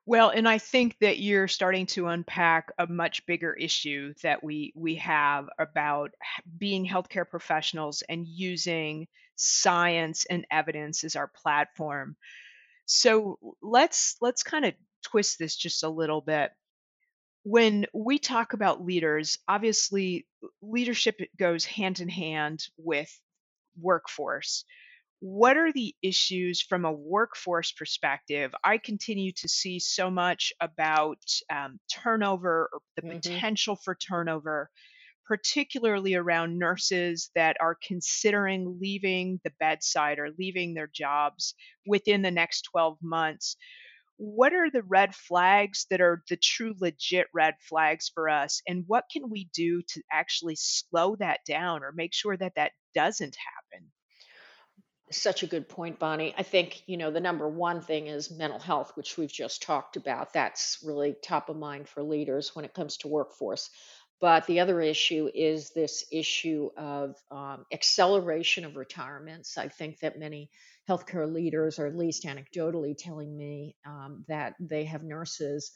Well, 0.06 0.30
and 0.30 0.48
I 0.48 0.60
think 0.60 0.96
that 1.02 1.18
you're 1.18 1.48
starting 1.48 1.88
to 1.88 2.06
unpack 2.06 2.72
a 2.78 2.86
much 2.86 3.26
bigger 3.26 3.52
issue 3.52 4.14
that 4.22 4.44
we 4.44 4.74
we 4.76 4.94
have 4.98 5.50
about 5.58 6.12
being 6.56 6.88
healthcare 6.88 7.28
professionals 7.28 8.04
and 8.08 8.28
using 8.28 9.08
science 9.38 10.26
and 10.30 10.46
evidence 10.52 11.04
as 11.04 11.16
our 11.16 11.28
platform. 11.28 12.16
So 12.86 13.40
let's 13.62 14.18
let's 14.22 14.44
kind 14.44 14.66
of 14.66 14.74
twist 15.04 15.40
this 15.40 15.56
just 15.56 15.84
a 15.84 15.90
little 15.90 16.22
bit. 16.22 16.52
When 17.44 17.86
we 17.94 18.20
talk 18.20 18.54
about 18.54 18.84
leaders, 18.84 19.38
obviously 19.48 20.28
leadership 20.62 21.20
goes 21.38 21.64
hand 21.64 22.02
in 22.02 22.10
hand 22.10 22.66
with 22.78 23.12
workforce 23.80 24.66
what 25.20 25.58
are 25.58 25.72
the 25.72 25.96
issues 26.02 26.62
from 26.62 26.86
a 26.86 26.92
workforce 26.92 27.72
perspective? 27.72 28.54
I 28.64 28.78
continue 28.78 29.32
to 29.34 29.48
see 29.48 29.80
so 29.80 30.12
much 30.12 30.54
about 30.62 31.24
um, 31.52 31.80
turnover 31.92 32.70
or 32.72 32.80
the 32.96 33.02
mm-hmm. 33.02 33.18
potential 33.18 33.76
for 33.76 33.96
turnover, 33.96 34.70
particularly 35.28 36.16
around 36.16 36.58
nurses 36.58 37.30
that 37.36 37.58
are 37.60 37.78
considering 37.86 38.78
leaving 38.80 39.40
the 39.44 39.52
bedside 39.60 40.20
or 40.20 40.30
leaving 40.40 40.74
their 40.74 40.90
jobs 40.94 41.54
within 41.86 42.22
the 42.22 42.32
next 42.32 42.62
12 42.72 42.98
months. 43.02 43.58
What 44.16 44.54
are 44.54 44.72
the 44.72 44.84
red 44.84 45.14
flags 45.14 45.86
that 45.92 46.02
are 46.02 46.24
the 46.30 46.38
true 46.38 46.74
legit 46.80 47.28
red 47.34 47.56
flags 47.60 48.10
for 48.12 48.30
us? 48.30 48.62
And 48.68 48.86
what 48.88 49.04
can 49.12 49.30
we 49.30 49.50
do 49.54 49.82
to 49.90 50.02
actually 50.12 50.56
slow 50.56 51.16
that 51.18 51.42
down 51.48 51.84
or 51.84 51.92
make 51.92 52.14
sure 52.14 52.36
that 52.38 52.54
that 52.56 52.72
doesn't 52.96 53.36
happen? 53.36 53.92
Such 55.12 55.44
a 55.44 55.48
good 55.48 55.70
point, 55.70 56.00
Bonnie. 56.00 56.34
I 56.38 56.44
think, 56.44 56.84
you 56.86 56.98
know, 56.98 57.12
the 57.12 57.22
number 57.22 57.48
one 57.48 57.82
thing 57.82 58.08
is 58.08 58.30
mental 58.30 58.60
health, 58.60 58.92
which 58.96 59.18
we've 59.18 59.32
just 59.32 59.62
talked 59.62 59.96
about. 59.96 60.34
That's 60.34 60.80
really 60.84 61.16
top 61.24 61.48
of 61.48 61.56
mind 61.56 61.88
for 61.88 62.04
leaders 62.04 62.54
when 62.56 62.66
it 62.66 62.74
comes 62.74 62.98
to 62.98 63.08
workforce. 63.08 63.70
But 64.20 64.48
the 64.48 64.62
other 64.62 64.82
issue 64.82 65.30
is 65.34 65.72
this 65.72 66.06
issue 66.12 66.70
of 66.76 67.16
um, 67.30 67.66
acceleration 67.72 68.66
of 68.66 68.76
retirements. 68.76 69.58
I 69.58 69.68
think 69.68 70.00
that 70.00 70.18
many 70.18 70.50
healthcare 70.90 71.32
leaders, 71.32 71.78
or 71.78 71.86
at 71.86 71.96
least 71.96 72.24
anecdotally, 72.26 72.96
telling 72.98 73.38
me 73.38 73.76
um, 73.86 74.26
that 74.28 74.56
they 74.60 74.86
have 74.86 75.04
nurses 75.04 75.72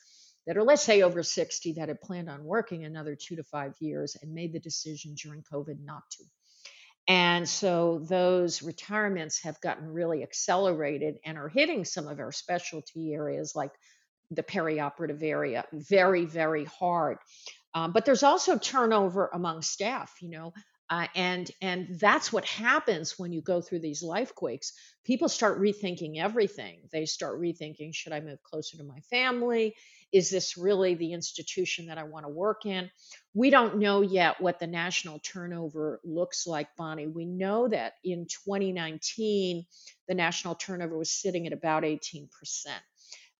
that 0.48 0.58
are, 0.58 0.64
let's 0.64 0.82
say, 0.82 1.04
over 1.04 1.22
60 1.22 1.74
that 1.74 1.90
had 1.90 2.02
planned 2.02 2.30
on 2.30 2.44
working 2.44 2.84
another 2.84 3.16
two 3.16 3.36
to 3.36 3.44
five 3.44 3.74
years 3.80 4.18
and 4.22 4.34
made 4.34 4.54
the 4.54 4.60
decision 4.60 5.14
during 5.16 5.44
COVID 5.44 5.84
not 5.84 6.02
to. 6.12 6.24
And 7.08 7.48
so 7.48 8.00
those 8.00 8.62
retirements 8.62 9.44
have 9.44 9.60
gotten 9.62 9.88
really 9.92 10.24
accelerated 10.24 11.16
and 11.26 11.38
are 11.38 11.50
hitting 11.50 11.84
some 11.86 12.08
of 12.08 12.20
our 12.20 12.32
specialty 12.32 13.14
areas 13.14 13.54
like 13.56 13.72
the 14.30 14.44
perioperative 14.44 15.22
area 15.22 15.66
very, 15.74 16.26
very 16.26 16.66
hard. 16.66 17.18
Um, 17.74 17.92
but 17.92 18.06
there's 18.06 18.24
also 18.24 18.58
turnover 18.58 19.30
among 19.34 19.62
staff, 19.62 20.14
you 20.22 20.30
know, 20.30 20.54
uh, 20.90 21.08
and 21.16 21.50
and 21.62 21.98
that's 22.00 22.34
what 22.34 22.44
happens 22.44 23.18
when 23.18 23.32
you 23.32 23.42
go 23.42 23.62
through 23.62 23.80
these 23.80 24.04
life 24.04 24.36
quakes. 24.36 24.74
People 25.06 25.30
start 25.30 25.60
rethinking 25.62 26.18
everything. 26.18 26.82
They 26.92 27.06
start 27.06 27.40
rethinking: 27.40 27.96
Should 27.96 28.12
I 28.12 28.20
move 28.20 28.44
closer 28.44 28.78
to 28.78 28.84
my 28.84 29.00
family? 29.10 29.74
Is 30.12 30.30
this 30.30 30.58
really 30.58 30.96
the 30.96 31.14
institution 31.14 31.86
that 31.86 31.98
I 31.98 32.04
want 32.04 32.26
to 32.26 32.30
work 32.30 32.66
in? 32.66 32.92
We 33.34 33.50
don't 33.50 33.78
know 33.78 34.02
yet 34.02 34.42
what 34.42 34.60
the 34.60 34.68
national 34.68 35.20
turnover 35.20 36.02
looks 36.04 36.46
like, 36.46 36.68
Bonnie. 36.76 37.08
We 37.08 37.24
know 37.24 37.70
that 37.70 37.94
in 38.04 38.26
2019, 38.26 39.66
the 40.10 40.14
national 40.14 40.56
turnover 40.56 40.98
was 40.98 41.10
sitting 41.10 41.48
at 41.48 41.54
about 41.54 41.84
18%. 41.84 42.28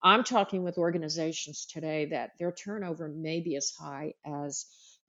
I'm 0.04 0.24
talking 0.24 0.64
with 0.64 0.78
organizations 0.78 1.66
today 1.66 2.06
that 2.06 2.32
their 2.40 2.52
turnover 2.52 3.08
may 3.08 3.40
be 3.40 3.56
as 3.56 3.72
high 3.72 4.14
as 4.26 4.66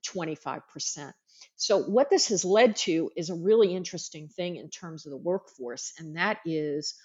25%. 0.07 1.13
So, 1.55 1.79
what 1.79 2.09
this 2.09 2.27
has 2.29 2.45
led 2.45 2.75
to 2.77 3.09
is 3.15 3.29
a 3.29 3.35
really 3.35 3.75
interesting 3.75 4.27
thing 4.29 4.57
in 4.57 4.69
terms 4.69 5.05
of 5.05 5.11
the 5.11 5.17
workforce, 5.17 5.93
and 5.97 6.15
that 6.15 6.39
is 6.45 6.95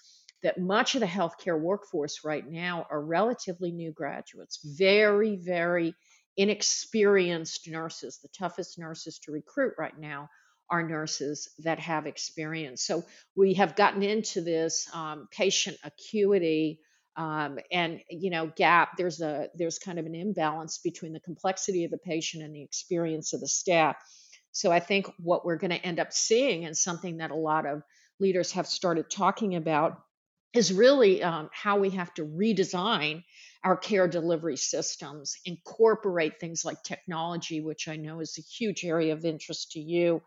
that 0.43 0.59
much 0.59 0.95
of 0.95 1.01
the 1.01 1.07
healthcare 1.07 1.59
workforce 1.59 2.23
right 2.23 2.47
now 2.47 2.85
are 2.89 3.03
relatively 3.03 3.71
new 3.71 3.91
graduates, 3.91 4.59
very, 4.63 5.35
very 5.35 5.93
inexperienced 6.37 7.67
nurses. 7.67 8.19
The 8.21 8.29
toughest 8.29 8.79
nurses 8.79 9.19
to 9.19 9.31
recruit 9.31 9.73
right 9.77 9.97
now 9.97 10.29
are 10.69 10.87
nurses 10.87 11.49
that 11.59 11.79
have 11.79 12.05
experience. 12.05 12.83
So 12.83 13.03
we 13.35 13.55
have 13.55 13.75
gotten 13.75 14.03
into 14.03 14.41
this 14.41 14.87
um, 14.93 15.27
patient 15.31 15.77
acuity 15.83 16.79
um, 17.15 17.59
and 17.71 17.99
you 18.09 18.29
know 18.29 18.51
gap. 18.55 18.97
There's 18.97 19.21
a 19.21 19.49
there's 19.55 19.79
kind 19.79 19.99
of 19.99 20.05
an 20.05 20.15
imbalance 20.15 20.79
between 20.79 21.13
the 21.13 21.19
complexity 21.19 21.83
of 21.83 21.91
the 21.91 21.97
patient 21.97 22.43
and 22.43 22.55
the 22.55 22.63
experience 22.63 23.33
of 23.33 23.41
the 23.41 23.47
staff. 23.47 23.95
So 24.51 24.71
I 24.71 24.79
think 24.79 25.07
what 25.17 25.45
we're 25.45 25.57
going 25.57 25.71
to 25.71 25.85
end 25.85 25.99
up 25.99 26.11
seeing, 26.11 26.65
and 26.65 26.75
something 26.75 27.17
that 27.17 27.31
a 27.31 27.35
lot 27.35 27.65
of 27.65 27.83
leaders 28.19 28.53
have 28.53 28.67
started 28.67 29.09
talking 29.09 29.55
about, 29.55 29.99
is 30.53 30.73
really 30.73 31.23
um, 31.23 31.49
how 31.53 31.79
we 31.79 31.91
have 31.91 32.13
to 32.15 32.25
redesign 32.25 33.23
our 33.63 33.77
care 33.77 34.07
delivery 34.07 34.57
systems, 34.57 35.35
incorporate 35.45 36.39
things 36.39 36.63
like 36.63 36.81
technology, 36.81 37.61
which 37.61 37.87
I 37.87 37.97
know 37.97 38.21
is 38.21 38.37
a 38.37 38.41
huge 38.41 38.85
area 38.85 39.13
of 39.13 39.25
interest 39.25 39.73
to 39.73 39.79
you, 39.79 40.21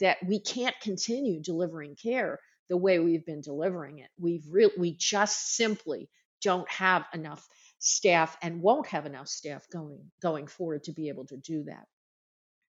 that 0.00 0.18
we 0.26 0.40
can't 0.40 0.78
continue 0.80 1.40
delivering 1.42 1.96
care 1.96 2.38
the 2.68 2.76
way 2.76 2.98
we've 2.98 3.26
been 3.26 3.40
delivering 3.40 3.98
it. 3.98 4.08
We've 4.18 4.44
re- 4.48 4.72
we 4.78 4.96
just 4.96 5.54
simply 5.56 6.08
don't 6.44 6.70
have 6.70 7.04
enough 7.12 7.46
staff 7.80 8.36
and 8.42 8.62
won't 8.62 8.86
have 8.86 9.06
enough 9.06 9.28
staff 9.28 9.66
going 9.70 9.98
going 10.22 10.46
forward 10.46 10.84
to 10.84 10.92
be 10.92 11.08
able 11.08 11.26
to 11.26 11.36
do 11.36 11.64
that. 11.64 11.86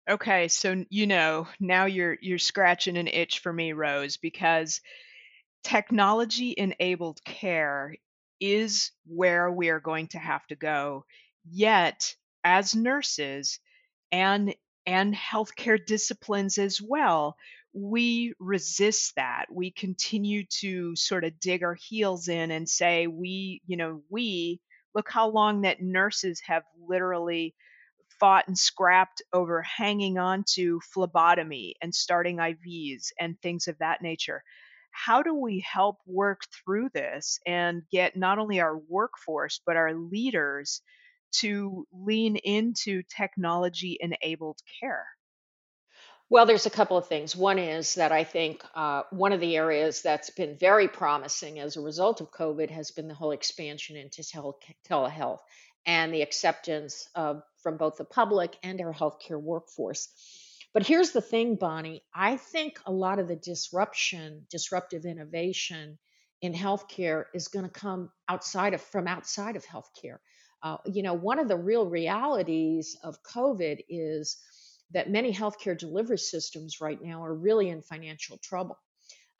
Okay, 0.09 0.49
so 0.49 0.85
you 0.91 1.07
know, 1.07 1.49
now 1.61 1.87
you're 1.87 2.17
you're 2.21 2.39
scratching 2.39 2.97
an 2.97 3.09
itch 3.09 3.41
for 3.41 3.53
me, 3.53 3.73
Rose, 3.73 4.17
because 4.17 4.81
technology 5.63 6.55
enabled 6.57 7.25
care 7.25 7.97
is 8.41 8.91
where 9.07 9.51
we 9.51 9.71
are 9.71 9.81
going 9.81 10.09
to 10.09 10.19
have 10.19 10.47
to 10.49 10.57
go. 10.57 11.05
Yet, 11.51 12.15
as 12.43 12.75
nurses 12.75 13.61
and 14.13 14.55
and 14.87 15.15
healthcare 15.15 15.85
disciplines 15.85 16.59
as 16.59 16.81
well, 16.83 17.37
we 17.75 18.35
resist 18.39 19.15
that. 19.17 19.47
We 19.51 19.73
continue 19.73 20.45
to 20.61 20.95
sort 20.95 21.25
of 21.25 21.41
dig 21.41 21.65
our 21.65 21.75
heels 21.75 22.29
in 22.29 22.53
and 22.53 22.69
say, 22.69 23.09
we, 23.09 23.63
you 23.67 23.77
know, 23.77 24.03
we 24.09 24.61
look 24.95 25.11
how 25.11 25.29
long 25.29 25.63
that 25.63 25.83
nurses 25.83 26.41
have 26.47 26.63
literally 26.89 27.55
fought 28.21 28.47
and 28.47 28.57
scrapped 28.57 29.23
over 29.33 29.61
hanging 29.61 30.19
on 30.19 30.45
to 30.55 30.81
phlebotomy 30.93 31.75
and 31.83 31.93
starting 31.93 32.37
IVs 32.37 33.09
and 33.19 33.41
things 33.41 33.67
of 33.67 33.77
that 33.79 34.03
nature. 34.03 34.45
How 34.93 35.23
do 35.23 35.35
we 35.35 35.59
help 35.59 35.97
work 36.07 36.43
through 36.65 36.91
this 36.95 37.41
and 37.45 37.83
get 37.91 38.17
not 38.17 38.39
only 38.39 38.61
our 38.61 38.79
workforce, 38.79 39.61
but 39.67 39.77
our 39.77 39.95
leaders 39.95 40.81
to 41.41 41.89
lean 41.93 42.37
into 42.37 43.03
technology 43.17 43.99
enabled 44.01 44.61
care? 44.81 45.07
Well, 46.31 46.47
there's 46.47 46.67
a 46.67 46.71
couple 46.71 46.97
of 46.97 47.07
things. 47.07 47.37
One 47.37 47.59
is 47.59 47.95
that 47.97 48.11
I 48.11 48.25
think 48.25 48.65
uh, 48.75 49.03
one 49.11 49.33
of 49.33 49.41
the 49.41 49.57
areas 49.57 50.03
that's 50.03 50.31
been 50.31 50.57
very 50.57 50.89
promising 50.89 51.59
as 51.59 51.77
a 51.77 51.83
result 51.83 52.21
of 52.21 52.31
COVID 52.31 52.71
has 52.71 52.91
been 52.91 53.09
the 53.09 53.15
whole 53.15 53.33
expansion 53.33 53.97
into 53.97 54.25
tele- 54.25 54.59
telehealth 54.89 55.41
and 55.87 56.13
the 56.15 56.23
acceptance 56.23 57.09
of 57.15 57.43
from 57.63 57.77
both 57.77 57.97
the 57.99 58.05
public 58.05 58.57
and 58.63 58.81
our 58.81 58.93
healthcare 58.93 59.41
workforce. 59.41 60.09
But 60.73 60.87
here's 60.87 61.13
the 61.13 61.21
thing, 61.21 61.57
Bonnie. 61.57 62.03
I 62.15 62.37
think 62.39 62.81
a 62.87 62.93
lot 62.93 63.19
of 63.19 63.29
the 63.29 63.37
disruption, 63.37 64.47
disruptive 64.51 65.05
innovation 65.05 65.99
in 66.41 66.55
healthcare 66.55 67.27
is 67.35 67.49
going 67.49 67.65
to 67.67 67.71
come 67.71 68.11
outside 68.29 68.75
of 68.75 68.81
from 68.81 69.07
outside 69.07 69.57
of 69.57 69.65
healthcare. 69.65 70.19
Uh, 70.63 70.79
you 70.87 71.03
know, 71.03 71.15
one 71.15 71.39
of 71.39 71.49
the 71.49 71.57
real 71.57 71.87
realities 71.87 72.97
of 73.05 73.23
COVID 73.23 73.85
is 73.89 74.39
that 74.93 75.11
many 75.11 75.33
healthcare 75.33 75.77
delivery 75.77 76.19
systems 76.19 76.81
right 76.81 77.01
now 77.03 77.25
are 77.25 77.35
really 77.35 77.69
in 77.69 77.83
financial 77.83 78.39
trouble. 78.39 78.79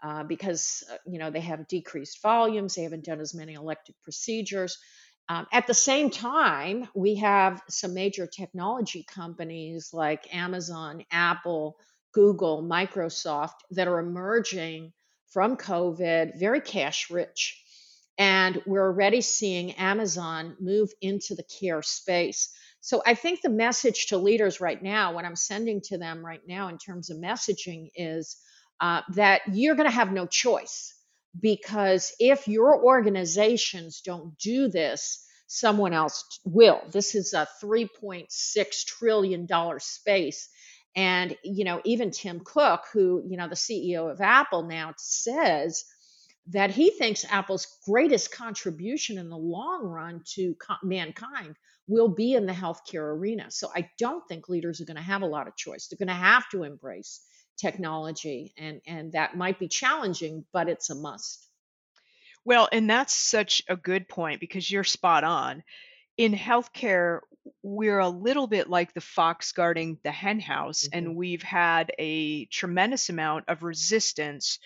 Uh, 0.03 0.23
because 0.23 0.85
uh, 0.93 0.97
you 1.07 1.19
know 1.19 1.31
they 1.31 1.41
have 1.41 1.67
decreased 1.67 2.21
volumes, 2.21 2.75
they 2.75 2.83
haven't 2.83 3.07
done 3.07 3.21
as 3.21 3.35
many 3.35 3.55
elective 3.55 3.95
procedures. 4.03 4.79
Um, 5.29 5.47
at 5.51 5.67
the 5.67 5.75
same 5.75 6.11
time, 6.11 6.87
we 6.95 7.15
have 7.17 7.63
some 7.71 7.95
major 7.95 8.27
technology 8.27 9.05
companies 9.09 9.91
like 9.95 10.35
Amazon, 10.35 11.05
Apple, 11.11 11.77
Google, 12.13 12.63
Microsoft 12.63 13.55
that 13.71 13.89
are 13.89 13.99
emerging 13.99 14.93
from 15.29 15.57
COVID 15.57 16.39
very 16.39 16.61
cash 16.61 17.11
rich. 17.11 17.61
And 18.19 18.63
we're 18.67 18.87
already 18.87 19.21
seeing 19.21 19.73
Amazon 19.73 20.57
move 20.61 20.91
into 21.01 21.35
the 21.35 21.43
care 21.43 21.83
space. 21.83 22.55
So 22.85 23.03
I 23.07 23.15
think 23.15 23.41
the 23.41 23.49
message 23.49 24.09
to 24.09 24.19
leaders 24.19 24.61
right 24.61 24.81
now, 24.83 25.15
what 25.15 25.25
I'm 25.25 25.37
sending 25.37 25.81
to 25.85 25.97
them 25.97 26.23
right 26.23 26.43
now 26.47 26.69
in 26.69 26.77
terms 26.77 27.09
of 27.09 27.17
messaging 27.17 27.89
is 27.97 28.37
uh, 28.79 29.01
that 29.15 29.41
you're 29.51 29.75
going 29.75 29.89
to 29.89 29.95
have 29.95 30.13
no 30.13 30.27
choice 30.27 30.95
because 31.41 32.13
if 32.21 32.47
your 32.47 32.85
organizations 32.85 34.03
don't 34.03 34.37
do 34.37 34.69
this, 34.69 35.25
someone 35.47 35.95
else 35.95 36.27
will. 36.45 36.83
This 36.93 37.15
is 37.15 37.33
a 37.33 37.49
3.6 37.63 38.29
trillion 38.85 39.47
dollar 39.47 39.79
space. 39.79 40.51
And, 40.95 41.35
you 41.43 41.65
know, 41.65 41.81
even 41.87 42.11
Tim 42.11 42.43
Cook, 42.45 42.83
who, 42.93 43.25
you 43.27 43.39
know, 43.39 43.49
the 43.49 43.55
CEO 43.55 44.13
of 44.13 44.21
Apple 44.21 44.65
now 44.65 44.93
says 44.99 45.87
that 46.49 46.71
he 46.71 46.91
thinks 46.91 47.25
Apple's 47.31 47.67
greatest 47.89 48.31
contribution 48.31 49.17
in 49.17 49.31
the 49.31 49.39
long 49.39 49.85
run 49.85 50.21
to 50.35 50.55
co- 50.57 50.75
mankind 50.83 51.57
will 51.87 52.09
be 52.09 52.35
in 52.35 52.47
the 52.47 52.53
healthcare 52.53 53.15
arena. 53.15 53.51
So 53.51 53.71
I 53.75 53.91
don't 53.99 54.27
think 54.29 54.49
leaders 54.49 54.81
are 54.81 54.87
going 54.87 54.97
to 54.97 55.03
have 55.03 55.23
a 55.23 55.27
lot 55.27 55.49
of 55.49 55.57
choice. 55.57 55.87
They're 55.87 56.05
going 56.05 56.17
to 56.17 56.23
have 56.23 56.49
to 56.51 56.63
embrace 56.63 57.21
technology 57.57 58.53
and 58.59 58.81
and 58.87 59.13
that 59.13 59.37
might 59.37 59.59
be 59.59 59.69
challenging 59.69 60.45
but 60.53 60.69
it's 60.69 60.91
a 60.91 60.95
must 60.95 61.49
well 62.45 62.69
and 62.73 62.91
that's 62.91 63.15
such 63.15 63.63
a 63.69 63.77
good 63.77 64.09
point 64.09 64.41
because 64.41 64.69
you're 64.71 64.85
spot 64.85 65.23
on 65.23 65.63
in 66.17 66.33
healthcare 66.33 67.21
we're 67.63 67.99
a 67.99 68.09
little 68.09 68.47
bit 68.47 68.69
like 68.69 68.93
the 68.93 69.01
fox 69.01 69.53
guarding 69.53 69.99
the 70.03 70.11
henhouse 70.11 70.85
mm-hmm. 70.85 70.99
and 70.99 71.17
we've 71.17 71.43
had 71.43 71.93
a 71.99 72.47
tremendous 72.47 73.09
amount 73.09 73.45
of 73.49 73.63
resistance 73.63 74.59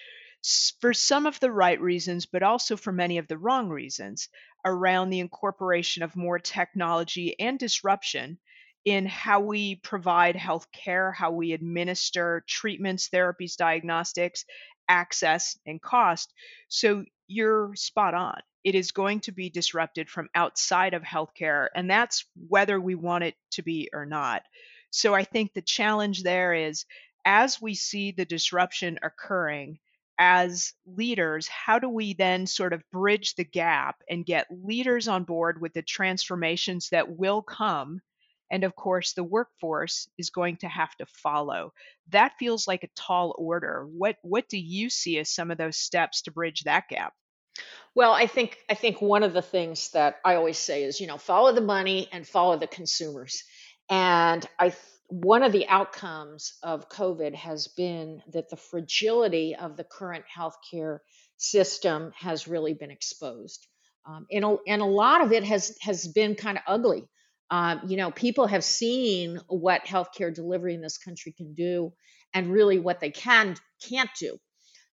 for 0.81 0.95
some 0.95 1.27
of 1.27 1.39
the 1.41 1.53
right 1.53 1.81
reasons 1.81 2.25
but 2.25 2.43
also 2.43 2.77
for 2.77 2.93
many 2.93 3.19
of 3.19 3.29
the 3.29 3.37
wrong 3.37 3.69
reasons 3.69 4.29
around 4.65 5.11
the 5.11 5.21
incorporation 5.21 6.03
of 6.03 6.17
more 6.17 6.38
technology 6.38 7.38
and 7.38 7.59
disruption 7.59 8.38
in 8.85 9.07
how 9.07 9.41
we 9.41 9.77
provide 9.77 10.37
health 10.37 10.67
care, 10.73 11.12
how 11.12 11.31
we 11.31 11.53
administer 11.53 12.45
treatments, 12.49 13.09
therapies, 13.09 13.57
diagnostics, 13.57 14.45
access, 14.88 15.59
and 15.67 15.81
cost. 15.83 16.33
So 16.69 17.05
you're 17.27 17.75
spot 17.75 18.15
on. 18.15 18.41
It 18.65 18.75
is 18.75 18.93
going 18.93 19.21
to 19.21 19.33
be 19.33 19.50
disrupted 19.50 20.09
from 20.09 20.29
outside 20.35 20.95
of 20.95 21.03
healthcare, 21.03 21.69
and 21.75 21.91
that's 21.91 22.25
whether 22.49 22.81
we 22.81 22.95
want 22.95 23.25
it 23.25 23.35
to 23.53 23.62
be 23.62 23.88
or 23.93 24.07
not. 24.07 24.43
So 24.91 25.15
I 25.15 25.25
think 25.25 25.53
the 25.53 25.62
challenge 25.62 26.23
there 26.23 26.55
is 26.55 26.87
as 27.25 27.61
we 27.61 27.75
see 27.75 28.11
the 28.11 28.25
disruption 28.25 28.99
occurring, 29.03 29.79
as 30.19 30.73
leaders, 30.87 31.49
how 31.49 31.79
do 31.79 31.89
we 31.89 32.15
then 32.15 32.47
sort 32.47 32.73
of 32.73 32.83
bridge 32.91 33.35
the 33.35 33.45
gap 33.45 34.03
and 34.11 34.27
get 34.27 34.47
leaders 34.51 35.09
on 35.09 35.25
board 35.25 35.61
with 35.61 35.73
the 35.75 35.83
transformations 35.83 36.89
that 36.91 37.17
will 37.17 37.43
come 37.43 38.01
and 38.51 38.65
of 38.65 38.75
course, 38.75 39.13
the 39.13 39.25
workforce 39.25 40.09
is 40.17 40.31
going 40.31 40.57
to 40.59 40.69
have 40.69 40.95
to 40.97 41.07
follow. 41.07 41.73
That 42.11 42.39
feels 42.39 42.67
like 42.67 42.83
a 42.83 42.89
tall 42.97 43.35
order. 43.37 43.87
What 43.87 44.17
what 44.23 44.49
do 44.49 44.59
you 44.59 44.91
see 44.91 45.19
as 45.19 45.31
some 45.31 45.51
of 45.51 45.59
those 45.59 45.77
steps 45.77 46.23
to 46.23 46.31
bridge 46.31 46.63
that 46.63 46.89
gap? 46.89 47.13
Well, 47.95 48.13
I 48.13 48.27
think 48.27 48.59
I 48.71 48.75
think 48.75 49.02
one 49.02 49.23
of 49.23 49.33
the 49.33 49.43
things 49.43 49.91
that 49.91 50.21
I 50.25 50.37
always 50.37 50.59
say 50.59 50.85
is, 50.85 51.00
you 51.00 51.07
know, 51.07 51.19
follow 51.19 51.52
the 51.52 51.61
money 51.61 52.09
and 52.13 52.26
follow 52.26 52.57
the 52.57 52.67
consumers. 52.67 53.45
And 53.91 54.47
I 54.59 54.73
one 55.08 55.42
of 55.42 55.52
the 55.52 55.66
outcomes 55.68 56.54
of 56.62 56.88
COVID 56.88 57.34
has 57.34 57.68
been 57.68 58.23
that 58.32 58.50
the 58.50 58.56
fragility 58.56 59.56
of 59.56 59.76
the 59.76 59.84
current 59.84 60.25
healthcare 60.36 60.99
system 61.38 62.12
has 62.16 62.47
really 62.47 62.75
been 62.75 62.90
exposed. 62.90 63.66
Um, 64.06 64.26
and, 64.30 64.44
a, 64.44 64.56
and 64.66 64.82
a 64.82 64.86
lot 64.86 65.23
of 65.23 65.32
it 65.32 65.44
has 65.44 65.76
has 65.80 66.06
been 66.06 66.34
kind 66.34 66.58
of 66.58 66.64
ugly. 66.66 67.08
Um, 67.50 67.82
you 67.86 67.97
know, 67.97 68.10
people 68.10 68.47
have 68.47 68.64
seen 68.64 69.40
what 69.49 69.86
healthcare 69.86 70.34
delivery 70.34 70.75
in 70.75 70.82
this 70.82 70.99
country 70.99 71.32
can 71.32 71.54
do 71.54 71.92
and 72.34 72.52
really 72.52 72.78
what 72.78 73.00
they 73.00 73.10
can 73.10 73.56
can't 73.88 74.10
do. 74.18 74.38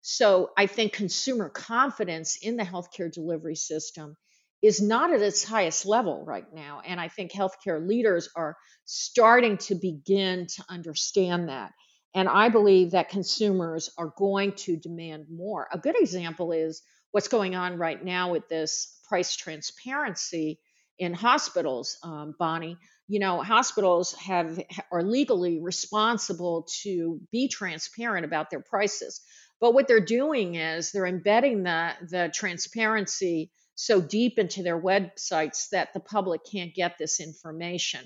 So 0.02 0.52
I 0.58 0.68
think 0.68 0.94
consumer 0.94 1.50
confidence 1.50 2.38
in 2.42 2.58
the 2.58 2.64
healthcare 2.64 3.12
delivery 3.12 3.56
system 3.56 4.16
is 4.64 4.82
not 4.82 5.14
at 5.14 5.22
its 5.22 5.44
highest 5.44 5.86
level 5.86 6.24
right 6.26 6.46
now. 6.54 6.82
And 6.86 7.00
I 7.00 7.10
think 7.10 7.34
healthcare 7.34 7.86
leaders 7.86 8.30
are 8.34 8.56
starting 8.86 9.58
to 9.58 9.76
begin 9.76 10.48
to 10.56 10.64
understand 10.70 11.50
that. 11.50 11.74
And 12.16 12.30
I 12.30 12.48
believe 12.48 12.92
that 12.92 13.10
consumers 13.10 13.90
are 13.98 14.14
going 14.18 14.54
to 14.54 14.78
demand 14.78 15.26
more. 15.30 15.68
A 15.74 15.78
good 15.78 16.00
example 16.00 16.54
is 16.54 16.82
what's 17.12 17.28
going 17.28 17.56
on 17.56 17.78
right 17.78 18.02
now 18.04 18.32
with 18.32 18.48
this 18.48 19.00
price 19.10 19.36
transparency 19.36 20.60
in 20.98 21.14
hospitals, 21.14 21.98
um, 22.04 22.34
Bonnie. 22.40 22.78
You 23.10 23.20
know, 23.20 23.42
hospitals 23.42 24.14
have 24.14 24.60
are 24.92 25.04
legally 25.04 25.60
responsible 25.62 26.68
to 26.84 27.20
be 27.34 27.50
transparent 27.50 28.24
about 28.24 28.50
their 28.50 28.62
prices. 28.62 29.20
But 29.60 29.74
what 29.74 29.90
they're 29.90 30.00
doing 30.00 30.56
is 30.56 30.92
they're 30.92 31.06
embedding 31.06 31.64
the 31.64 31.92
the 32.10 32.32
transparency 32.34 33.52
so 33.76 34.02
deep 34.02 34.40
into 34.40 34.64
their 34.64 34.80
websites 34.80 35.70
that 35.70 35.94
the 35.94 36.00
public 36.00 36.42
can't 36.50 36.74
get 36.74 36.98
this 36.98 37.20
information. 37.20 38.02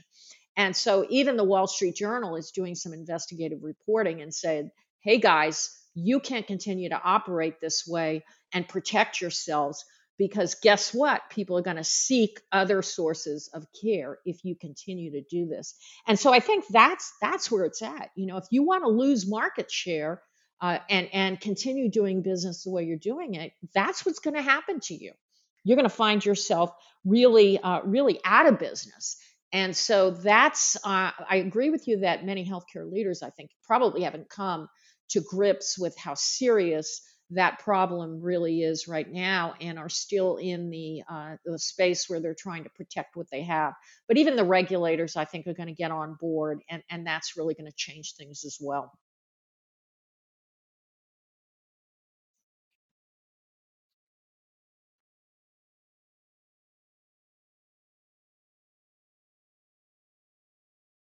And 0.56 0.76
so 0.76 1.06
even 1.10 1.38
the 1.38 1.44
Wall 1.44 1.68
Street 1.68 1.96
Journal 1.96 2.36
is 2.36 2.52
doing 2.52 2.76
some 2.76 2.94
investigative 2.94 3.64
reporting 3.64 4.22
and 4.22 4.34
said, 4.34 4.72
"Hey 5.02 5.20
guys, 5.20 5.70
you 5.94 6.20
can't 6.20 6.48
continue 6.48 6.90
to 6.90 7.02
operate 7.02 7.60
this 7.60 7.86
way 7.88 8.24
and 8.54 8.68
protect 8.68 9.22
yourselves 9.22 9.86
because 10.18 10.56
guess 10.56 10.94
what? 10.94 11.22
People 11.30 11.58
are 11.58 11.64
going 11.64 11.78
to 11.78 11.84
seek 11.84 12.42
other 12.52 12.82
sources 12.82 13.50
of 13.54 13.66
care 13.80 14.18
if 14.26 14.44
you 14.44 14.56
continue 14.56 15.12
to 15.12 15.22
do 15.30 15.48
this. 15.48 15.76
And 16.08 16.20
so 16.20 16.34
i 16.34 16.40
think 16.40 16.66
that's 16.70 17.14
that's 17.22 17.52
where 17.52 17.66
it's 17.66 17.82
at. 17.82 18.10
You 18.16 18.28
know 18.28 18.38
if 18.38 18.46
you 18.52 18.64
want 18.64 18.84
to 18.84 18.90
lose 18.90 19.28
market 19.28 19.72
share 19.72 20.22
uh, 20.62 20.80
and 20.90 21.10
and 21.14 21.40
continue 21.40 21.90
doing 21.90 22.24
business 22.24 22.64
the 22.64 22.72
way 22.72 22.84
you're 22.84 22.98
doing 22.98 23.36
it 23.36 23.52
that's 23.76 24.06
what's 24.06 24.20
going 24.20 24.34
to 24.34 24.42
happen 24.42 24.80
to 24.80 24.96
you 24.96 25.12
you're 25.68 25.78
going 25.78 25.90
to 25.90 25.96
find 25.96 26.26
yourself 26.26 26.72
really 27.06 27.60
uh, 27.60 27.82
really 27.84 28.20
out 28.24 28.48
of 28.48 28.60
business 28.60 29.18
and 29.54 29.76
so 29.76 30.12
that's 30.12 30.76
uh, 30.78 31.12
i 31.30 31.38
agree 31.38 31.70
with 31.70 31.88
you 31.88 32.00
that 32.00 32.26
many 32.26 32.46
healthcare 32.46 32.90
leaders 32.90 33.22
i 33.22 33.30
think 33.32 33.50
probably 33.64 34.04
haven't 34.04 34.30
come 34.30 34.68
to 35.10 35.22
grips 35.22 35.78
with 35.78 35.98
how 35.98 36.14
serious 36.16 37.02
that 37.32 37.60
problem 37.60 38.22
really 38.22 38.62
is 38.62 38.88
right 38.88 39.12
now 39.12 39.54
and 39.60 39.78
are 39.78 39.90
still 39.90 40.38
in 40.38 40.70
the, 40.70 41.04
uh, 41.10 41.36
the 41.46 41.60
space 41.60 42.10
where 42.10 42.22
they're 42.22 42.36
trying 42.38 42.64
to 42.64 42.70
protect 42.70 43.16
what 43.16 43.30
they 43.32 43.44
have. 43.44 43.74
But 44.08 44.18
even 44.18 44.36
the 44.36 44.46
regulators, 44.46 45.16
I 45.16 45.26
think, 45.26 45.46
are 45.48 45.54
going 45.54 45.68
to 45.68 45.74
get 45.74 45.92
on 45.92 46.16
board, 46.20 46.62
and, 46.70 46.82
and 46.90 47.06
that's 47.06 47.36
really 47.36 47.54
going 47.54 47.70
to 47.70 47.76
change 47.76 48.14
things 48.16 48.44
as 48.46 48.58
well. 48.62 48.98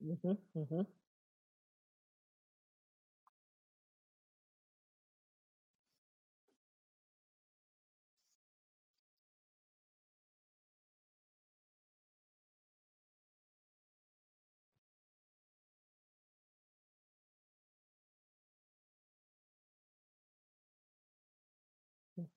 Mm-hmm, 0.04 0.34
mm-hmm. 0.58 0.82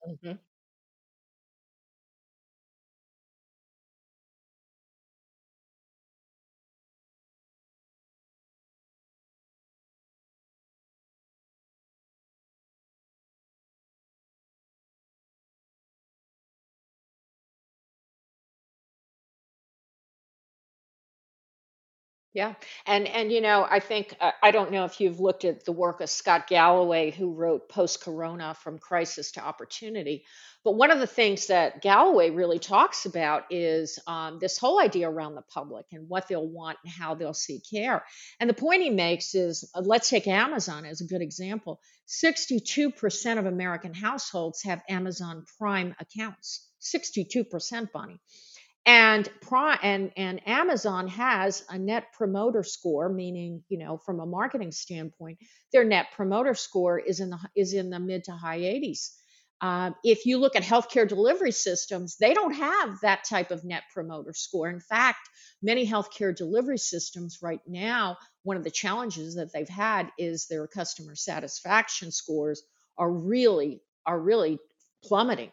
Mhm. 0.07 0.39
Yeah, 22.35 22.55
and 22.85 23.07
and 23.07 23.31
you 23.31 23.41
know, 23.41 23.65
I 23.69 23.79
think 23.79 24.17
uh, 24.21 24.33
I 24.43 24.51
don't 24.51 24.73
know 24.73 24.85
if 24.85 25.01
you've 25.01 25.21
looked 25.21 25.45
at 25.45 25.65
the 25.65 25.71
work 25.73 26.01
of 26.01 26.11
Scott 26.11 26.49
Galloway, 26.49 27.13
who 27.13 27.33
wrote 27.33 27.69
Post 27.69 28.03
Corona: 28.03 28.55
From 28.55 28.79
Crisis 28.81 29.31
to 29.33 29.41
Opportunity. 29.41 30.25
But 30.65 30.73
one 30.77 30.91
of 30.91 30.99
the 30.99 31.07
things 31.07 31.47
that 31.49 31.81
Galloway 31.83 32.31
really 32.31 32.59
talks 32.59 33.07
about 33.07 33.45
is 33.51 33.99
um, 34.07 34.39
this 34.41 34.59
whole 34.59 34.81
idea 34.81 35.09
around 35.09 35.35
the 35.37 35.43
public 35.43 35.87
and 35.93 36.09
what 36.09 36.27
they'll 36.27 36.49
want 36.49 36.79
and 36.83 36.93
how 36.93 37.15
they'll 37.15 37.35
seek 37.35 37.63
care. 37.71 38.03
And 38.41 38.49
the 38.51 38.55
point 38.55 38.83
he 38.83 38.91
makes 38.91 39.35
is, 39.35 39.71
uh, 39.75 39.83
let's 39.85 40.09
take 40.09 40.27
Amazon 40.27 40.87
as 40.87 41.03
a 41.03 41.07
good 41.07 41.21
example. 41.21 41.81
62% 42.09 43.39
of 43.39 43.47
American 43.47 43.93
households 43.93 44.63
have 44.63 44.81
Amazon 44.89 45.45
Prime 45.59 45.95
accounts. 46.01 46.67
62%, 46.81 47.93
Bonnie. 47.93 48.21
And 48.87 49.29
and, 49.83 50.13
and 50.17 50.47
Amazon 50.47 51.09
has 51.09 51.65
a 51.71 51.79
net 51.79 52.13
promoter 52.13 52.63
score, 52.63 53.09
meaning, 53.09 53.63
you 53.69 53.79
know, 53.79 53.97
from 53.99 54.21
a 54.21 54.27
marketing 54.27 54.73
standpoint, 54.73 55.39
their 55.73 55.85
net 55.85 56.07
promoter 56.15 56.55
score 56.55 56.99
is 56.99 57.21
in 57.21 57.31
the 57.31 57.39
is 57.57 57.73
in 57.73 57.91
the 57.91 57.99
mid 57.99 58.25
to 58.25 58.33
high 58.33 58.61
80s. 58.61 59.11
Uh, 59.61 59.93
if 60.03 60.27
you 60.27 60.39
look 60.39 60.57
at 60.57 60.63
healthcare 60.63 61.09
delivery 61.09 61.53
systems, 61.53 62.17
they 62.19 62.35
don't 62.35 62.55
have 62.55 63.01
that 63.01 63.25
type 63.25 63.51
of 63.51 63.65
net 63.65 63.85
promoter 63.95 64.35
score. 64.35 64.69
In 64.69 64.81
fact, 64.81 65.29
many 65.63 65.87
healthcare 65.87 66.37
delivery 66.37 66.77
systems 66.77 67.39
right 67.41 67.61
now, 67.67 68.19
one 68.43 68.59
of 68.59 68.65
the 68.65 68.71
challenges 68.71 69.37
that 69.37 69.53
they've 69.55 69.69
had 69.69 70.11
is 70.19 70.47
their 70.47 70.67
customer 70.67 71.15
satisfaction 71.15 72.11
scores 72.13 72.63
are 72.99 73.11
really 73.11 73.81
are 74.05 74.21
really 74.21 74.59
plummeting. 75.03 75.51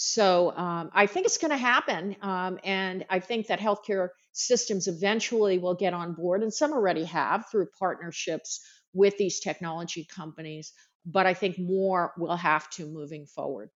So 0.00 0.56
um, 0.56 0.90
I 0.94 1.06
think 1.06 1.26
it's 1.26 1.38
going 1.38 1.50
to 1.50 1.56
happen. 1.56 2.16
Um, 2.22 2.58
and 2.64 3.04
I 3.10 3.18
think 3.20 3.48
that 3.48 3.58
healthcare 3.60 4.10
systems 4.32 4.86
eventually 4.86 5.58
will 5.58 5.74
get 5.74 5.92
on 5.92 6.14
board, 6.14 6.42
and 6.42 6.54
some 6.54 6.72
already 6.72 7.04
have 7.04 7.46
through 7.50 7.68
partnerships 7.78 8.60
with 8.94 9.16
these 9.18 9.40
technology 9.40 10.04
companies. 10.06 10.72
But 11.04 11.26
I 11.26 11.34
think 11.34 11.58
more 11.58 12.12
will 12.16 12.36
have 12.36 12.68
to 12.72 12.86
moving 12.86 13.26
forward. 13.26 13.70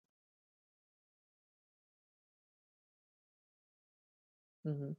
hmm 4.64 4.92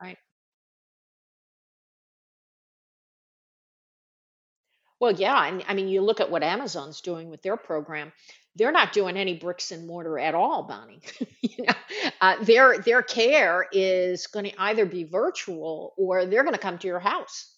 Right. 0.00 0.18
Well, 5.00 5.12
yeah, 5.12 5.46
and 5.46 5.64
I 5.68 5.74
mean, 5.74 5.88
you 5.88 6.00
look 6.00 6.20
at 6.20 6.30
what 6.30 6.42
Amazon's 6.42 7.00
doing 7.00 7.30
with 7.30 7.42
their 7.42 7.56
program. 7.56 8.12
They're 8.56 8.72
not 8.72 8.92
doing 8.92 9.16
any 9.16 9.34
bricks 9.38 9.70
and 9.70 9.86
mortar 9.86 10.18
at 10.18 10.34
all, 10.34 10.64
Bonnie. 10.64 11.00
you 11.40 11.64
know, 11.64 11.74
uh, 12.20 12.42
their 12.42 12.78
their 12.78 13.02
care 13.02 13.68
is 13.72 14.26
going 14.26 14.46
to 14.46 14.60
either 14.60 14.84
be 14.86 15.04
virtual 15.04 15.94
or 15.96 16.26
they're 16.26 16.42
going 16.42 16.54
to 16.54 16.60
come 16.60 16.78
to 16.78 16.86
your 16.88 16.98
house. 16.98 17.54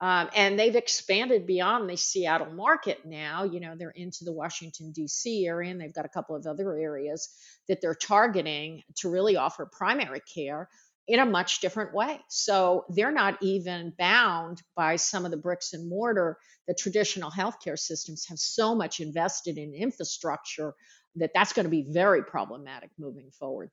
Um, 0.00 0.30
and 0.36 0.58
they've 0.58 0.76
expanded 0.76 1.46
beyond 1.46 1.88
the 1.90 1.96
Seattle 1.96 2.52
market 2.52 3.06
now. 3.06 3.44
You 3.44 3.60
know, 3.60 3.74
they're 3.76 3.90
into 3.90 4.24
the 4.24 4.32
Washington, 4.32 4.92
D.C. 4.92 5.46
area, 5.46 5.70
and 5.70 5.80
they've 5.80 5.94
got 5.94 6.04
a 6.06 6.10
couple 6.10 6.36
of 6.36 6.46
other 6.46 6.76
areas 6.78 7.30
that 7.68 7.80
they're 7.80 7.94
targeting 7.94 8.82
to 8.96 9.10
really 9.10 9.36
offer 9.36 9.66
primary 9.66 10.20
care 10.20 10.68
in 11.06 11.20
a 11.20 11.26
much 11.26 11.60
different 11.60 11.94
way. 11.94 12.18
So 12.28 12.86
they're 12.88 13.12
not 13.12 13.42
even 13.42 13.92
bound 13.98 14.62
by 14.74 14.96
some 14.96 15.24
of 15.24 15.30
the 15.30 15.36
bricks 15.36 15.72
and 15.72 15.88
mortar 15.88 16.38
that 16.66 16.78
traditional 16.78 17.30
healthcare 17.30 17.78
systems 17.78 18.26
have 18.28 18.38
so 18.38 18.74
much 18.74 19.00
invested 19.00 19.58
in 19.58 19.74
infrastructure 19.74 20.74
that 21.16 21.32
that's 21.34 21.52
going 21.52 21.64
to 21.64 21.70
be 21.70 21.86
very 21.88 22.22
problematic 22.24 22.90
moving 22.98 23.30
forward. 23.38 23.70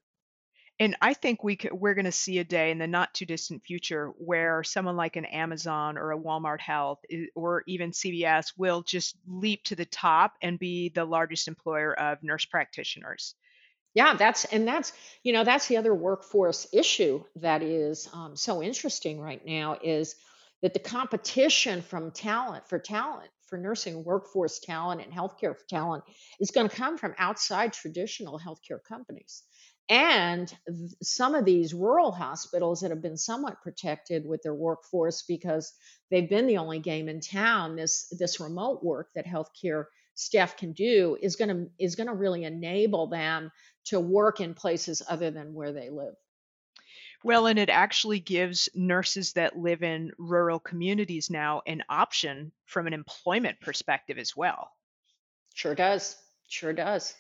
And 0.80 0.96
I 1.00 1.14
think 1.14 1.44
we 1.44 1.58
could, 1.58 1.74
we're 1.74 1.94
going 1.94 2.06
to 2.06 2.12
see 2.12 2.40
a 2.40 2.44
day 2.44 2.72
in 2.72 2.80
the 2.80 2.88
not 2.88 3.14
too 3.14 3.26
distant 3.26 3.64
future 3.64 4.08
where 4.18 4.64
someone 4.64 4.98
like 4.98 5.16
an 5.16 5.26
Amazon 5.26 5.98
or 5.98 6.12
a 6.12 6.20
Walmart 6.20 6.60
Health 6.60 7.00
eh, 7.12 7.26
or 7.36 7.64
even 7.68 7.92
CVS 7.92 8.54
will 8.58 8.82
just 8.82 9.16
leap 9.28 9.64
to 9.66 9.76
the 9.76 9.86
top 9.86 10.34
and 10.42 10.58
be 10.58 10.90
the 10.90 11.06
largest 11.06 11.48
employer 11.48 11.94
of 11.94 12.24
nurse 12.24 12.46
practitioners. 12.46 13.36
Yeah, 13.94 14.14
that's 14.14 14.46
and 14.46 14.68
that's 14.68 14.94
you 15.24 15.34
know 15.34 15.44
that's 15.44 15.68
the 15.68 15.78
other 15.78 15.94
workforce 15.94 16.68
issue 16.72 17.24
that 17.38 17.62
is 17.62 18.08
um, 18.14 18.36
so 18.36 18.62
interesting 18.64 19.20
right 19.20 19.46
now 19.46 19.78
is 19.84 20.16
that 20.62 20.74
the 20.74 20.80
competition 20.80 21.82
from 21.82 22.12
talent 22.12 22.68
for 22.70 22.80
talent 22.80 23.30
for 23.48 23.58
nursing 23.58 24.04
workforce 24.06 24.60
talent 24.60 25.02
and 25.02 25.12
healthcare 25.12 25.56
talent 25.68 26.04
is 26.40 26.52
going 26.52 26.70
to 26.70 26.76
come 26.76 26.98
from 26.98 27.14
outside 27.18 27.74
traditional 27.74 28.40
healthcare 28.40 28.82
companies. 28.88 29.44
And 29.90 30.54
some 31.02 31.36
of 31.36 31.44
these 31.44 31.74
rural 31.74 32.14
hospitals 32.14 32.80
that 32.80 32.92
have 32.92 33.02
been 33.02 33.18
somewhat 33.18 33.62
protected 33.62 34.26
with 34.26 34.42
their 34.42 34.56
workforce 34.56 35.24
because 35.28 35.74
they've 36.10 36.30
been 36.30 36.48
the 36.48 36.58
only 36.60 36.80
game 36.80 37.10
in 37.10 37.20
town 37.20 37.76
this 37.76 38.08
this 38.18 38.40
remote 38.40 38.84
work 38.84 39.10
that 39.16 39.26
healthcare 39.26 39.86
staff 40.14 40.56
can 40.56 40.72
do 40.74 41.18
is 41.22 41.36
going 41.36 41.50
to 41.50 41.70
is 41.78 41.96
going 41.96 42.08
to 42.08 42.14
really 42.14 42.46
enable 42.46 43.08
them 43.08 43.52
to 43.86 44.00
work 44.00 44.40
in 44.40 44.54
places 44.54 45.02
other 45.08 45.32
than 45.32 45.54
where 45.54 45.72
they 45.72 45.90
live. 45.90 46.16
Well, 47.24 47.46
and 47.46 47.60
it 47.60 47.70
actually 47.70 48.20
gives 48.20 48.70
nurses 48.74 49.34
that 49.34 49.58
live 49.58 49.84
in 49.84 50.12
rural 50.18 50.60
communities 50.60 51.30
now 51.30 51.62
an 51.68 51.84
option 51.88 52.52
from 52.66 52.88
an 52.88 52.94
employment 52.94 53.60
perspective 53.62 54.18
as 54.18 54.36
well. 54.36 54.72
Sure 55.54 55.76
does. 55.76 56.18
Sure 56.48 56.74
does. 56.74 57.14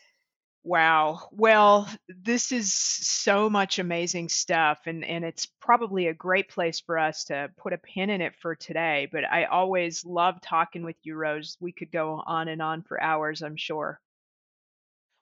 Wow. 0.64 1.30
Well, 1.32 1.90
this 2.08 2.52
is 2.52 2.72
so 2.72 3.50
much 3.50 3.80
amazing 3.80 4.30
stuff 4.30 4.82
and 4.86 5.04
and 5.04 5.26
it's 5.26 5.48
probably 5.48 6.08
a 6.08 6.14
great 6.14 6.50
place 6.50 6.80
for 6.80 7.00
us 7.00 7.24
to 7.26 7.50
put 7.58 7.74
a 7.74 7.80
pin 7.80 8.12
in 8.12 8.22
it 8.22 8.36
for 8.36 8.56
today, 8.56 9.10
but 9.12 9.24
I 9.24 9.46
always 9.46 10.06
love 10.06 10.40
talking 10.42 10.84
with 10.84 10.98
you 11.02 11.16
Rose. 11.16 11.58
We 11.60 11.72
could 11.72 11.92
go 11.92 12.22
on 12.26 12.48
and 12.48 12.62
on 12.62 12.84
for 12.84 13.02
hours, 13.02 13.42
I'm 13.42 13.58
sure. 13.58 14.00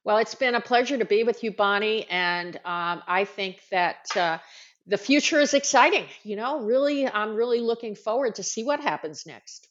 Well, 0.10 0.18
it's 0.18 0.34
been 0.34 0.56
a 0.56 0.60
pleasure 0.60 0.98
to 0.98 1.06
be 1.06 1.24
with 1.24 1.44
you, 1.44 1.52
Bonnie, 1.52 2.08
and 2.10 2.56
um, 2.66 3.04
I 3.08 3.26
think 3.26 3.62
that 3.70 4.08
uh, 4.18 4.40
the 4.88 4.98
future 4.98 5.40
is 5.40 5.54
exciting. 5.54 6.08
You 6.24 6.36
know, 6.36 6.62
really, 6.62 7.08
I'm 7.08 7.36
really 7.36 7.60
looking 7.62 7.94
forward 7.94 8.34
to 8.38 8.44
see 8.44 8.64
what 8.64 8.80
happens 8.80 9.28
next. 9.28 9.68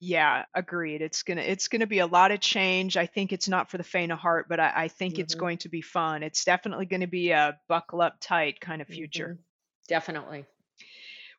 Yeah, 0.00 0.44
agreed. 0.54 1.02
It's 1.02 1.22
gonna 1.22 1.42
it's 1.42 1.68
gonna 1.68 1.86
be 1.86 1.98
a 2.00 2.06
lot 2.06 2.30
of 2.30 2.40
change. 2.40 2.96
I 2.96 3.06
think 3.06 3.32
it's 3.32 3.48
not 3.48 3.70
for 3.70 3.78
the 3.78 3.84
faint 3.84 4.12
of 4.12 4.18
heart, 4.18 4.46
but 4.48 4.60
I, 4.60 4.72
I 4.74 4.88
think 4.88 5.18
it's 5.18 5.34
hmm 5.34 5.36
going 5.36 5.58
to 5.58 5.68
be 5.68 5.82
fun. 5.82 6.22
It's 6.22 6.44
definitely 6.44 6.86
going 6.86 7.00
to 7.00 7.06
be 7.08 7.30
a 7.30 7.58
buckle 7.68 8.00
up 8.00 8.16
tight 8.20 8.60
kind 8.60 8.80
of 8.82 8.88
future. 8.88 9.36
Definitely. 9.88 10.46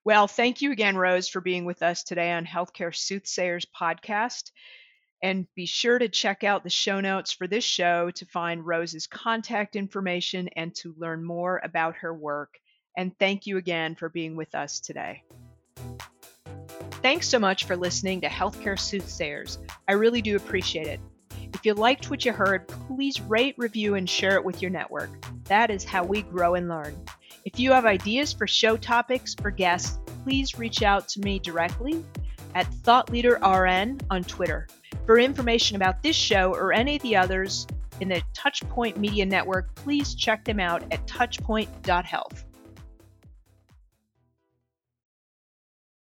Well, 0.03 0.27
thank 0.27 0.61
you 0.61 0.71
again, 0.71 0.97
Rose, 0.97 1.29
for 1.29 1.41
being 1.41 1.65
with 1.65 1.81
us 1.83 2.03
today 2.03 2.31
on 2.31 2.45
Healthcare 2.45 2.93
Soothsayers 2.95 3.65
podcast. 3.65 4.51
And 5.21 5.47
be 5.53 5.65
sure 5.65 5.99
to 5.99 6.07
check 6.07 6.43
out 6.43 6.63
the 6.63 6.69
show 6.69 7.01
notes 7.01 7.31
for 7.31 7.45
this 7.45 7.63
show 7.63 8.09
to 8.11 8.25
find 8.25 8.65
Rose's 8.65 9.05
contact 9.05 9.75
information 9.75 10.47
and 10.55 10.73
to 10.75 10.95
learn 10.97 11.23
more 11.23 11.59
about 11.63 11.95
her 11.97 12.13
work. 12.13 12.57
And 12.97 13.17
thank 13.19 13.45
you 13.45 13.57
again 13.57 13.95
for 13.95 14.09
being 14.09 14.35
with 14.35 14.55
us 14.55 14.79
today. 14.79 15.23
Thanks 17.01 17.27
so 17.27 17.39
much 17.39 17.65
for 17.65 17.75
listening 17.75 18.21
to 18.21 18.27
Healthcare 18.27 18.77
Soothsayers. 18.77 19.57
I 19.87 19.93
really 19.93 20.21
do 20.21 20.35
appreciate 20.35 20.87
it. 20.87 20.99
If 21.53 21.65
you 21.65 21.73
liked 21.73 22.09
what 22.09 22.23
you 22.25 22.31
heard, 22.31 22.67
please 22.67 23.19
rate, 23.21 23.55
review, 23.57 23.95
and 23.95 24.09
share 24.09 24.35
it 24.35 24.43
with 24.43 24.61
your 24.61 24.71
network. 24.71 25.09
That 25.45 25.69
is 25.69 25.83
how 25.83 26.03
we 26.03 26.21
grow 26.21 26.55
and 26.55 26.69
learn. 26.69 26.95
If 27.45 27.59
you 27.59 27.71
have 27.71 27.85
ideas 27.85 28.33
for 28.33 28.47
show 28.47 28.77
topics 28.77 29.35
or 29.43 29.51
guests, 29.51 29.99
please 30.23 30.59
reach 30.59 30.83
out 30.83 31.07
to 31.09 31.21
me 31.21 31.39
directly 31.39 32.03
at 32.53 32.69
ThoughtLeaderRN 32.83 34.01
on 34.09 34.23
Twitter. 34.23 34.67
For 35.09 35.17
information 35.17 35.75
about 35.75 36.03
this 36.03 36.15
show 36.15 36.53
or 36.53 36.71
any 36.71 36.97
of 36.97 37.01
the 37.01 37.15
others 37.15 37.65
in 37.99 38.09
the 38.09 38.21
Touchpoint 38.37 38.97
Media 38.97 39.25
Network, 39.25 39.73
please 39.73 40.13
check 40.13 40.45
them 40.45 40.59
out 40.59 40.83
at 40.91 41.03
touchpoint.health. 41.07 42.45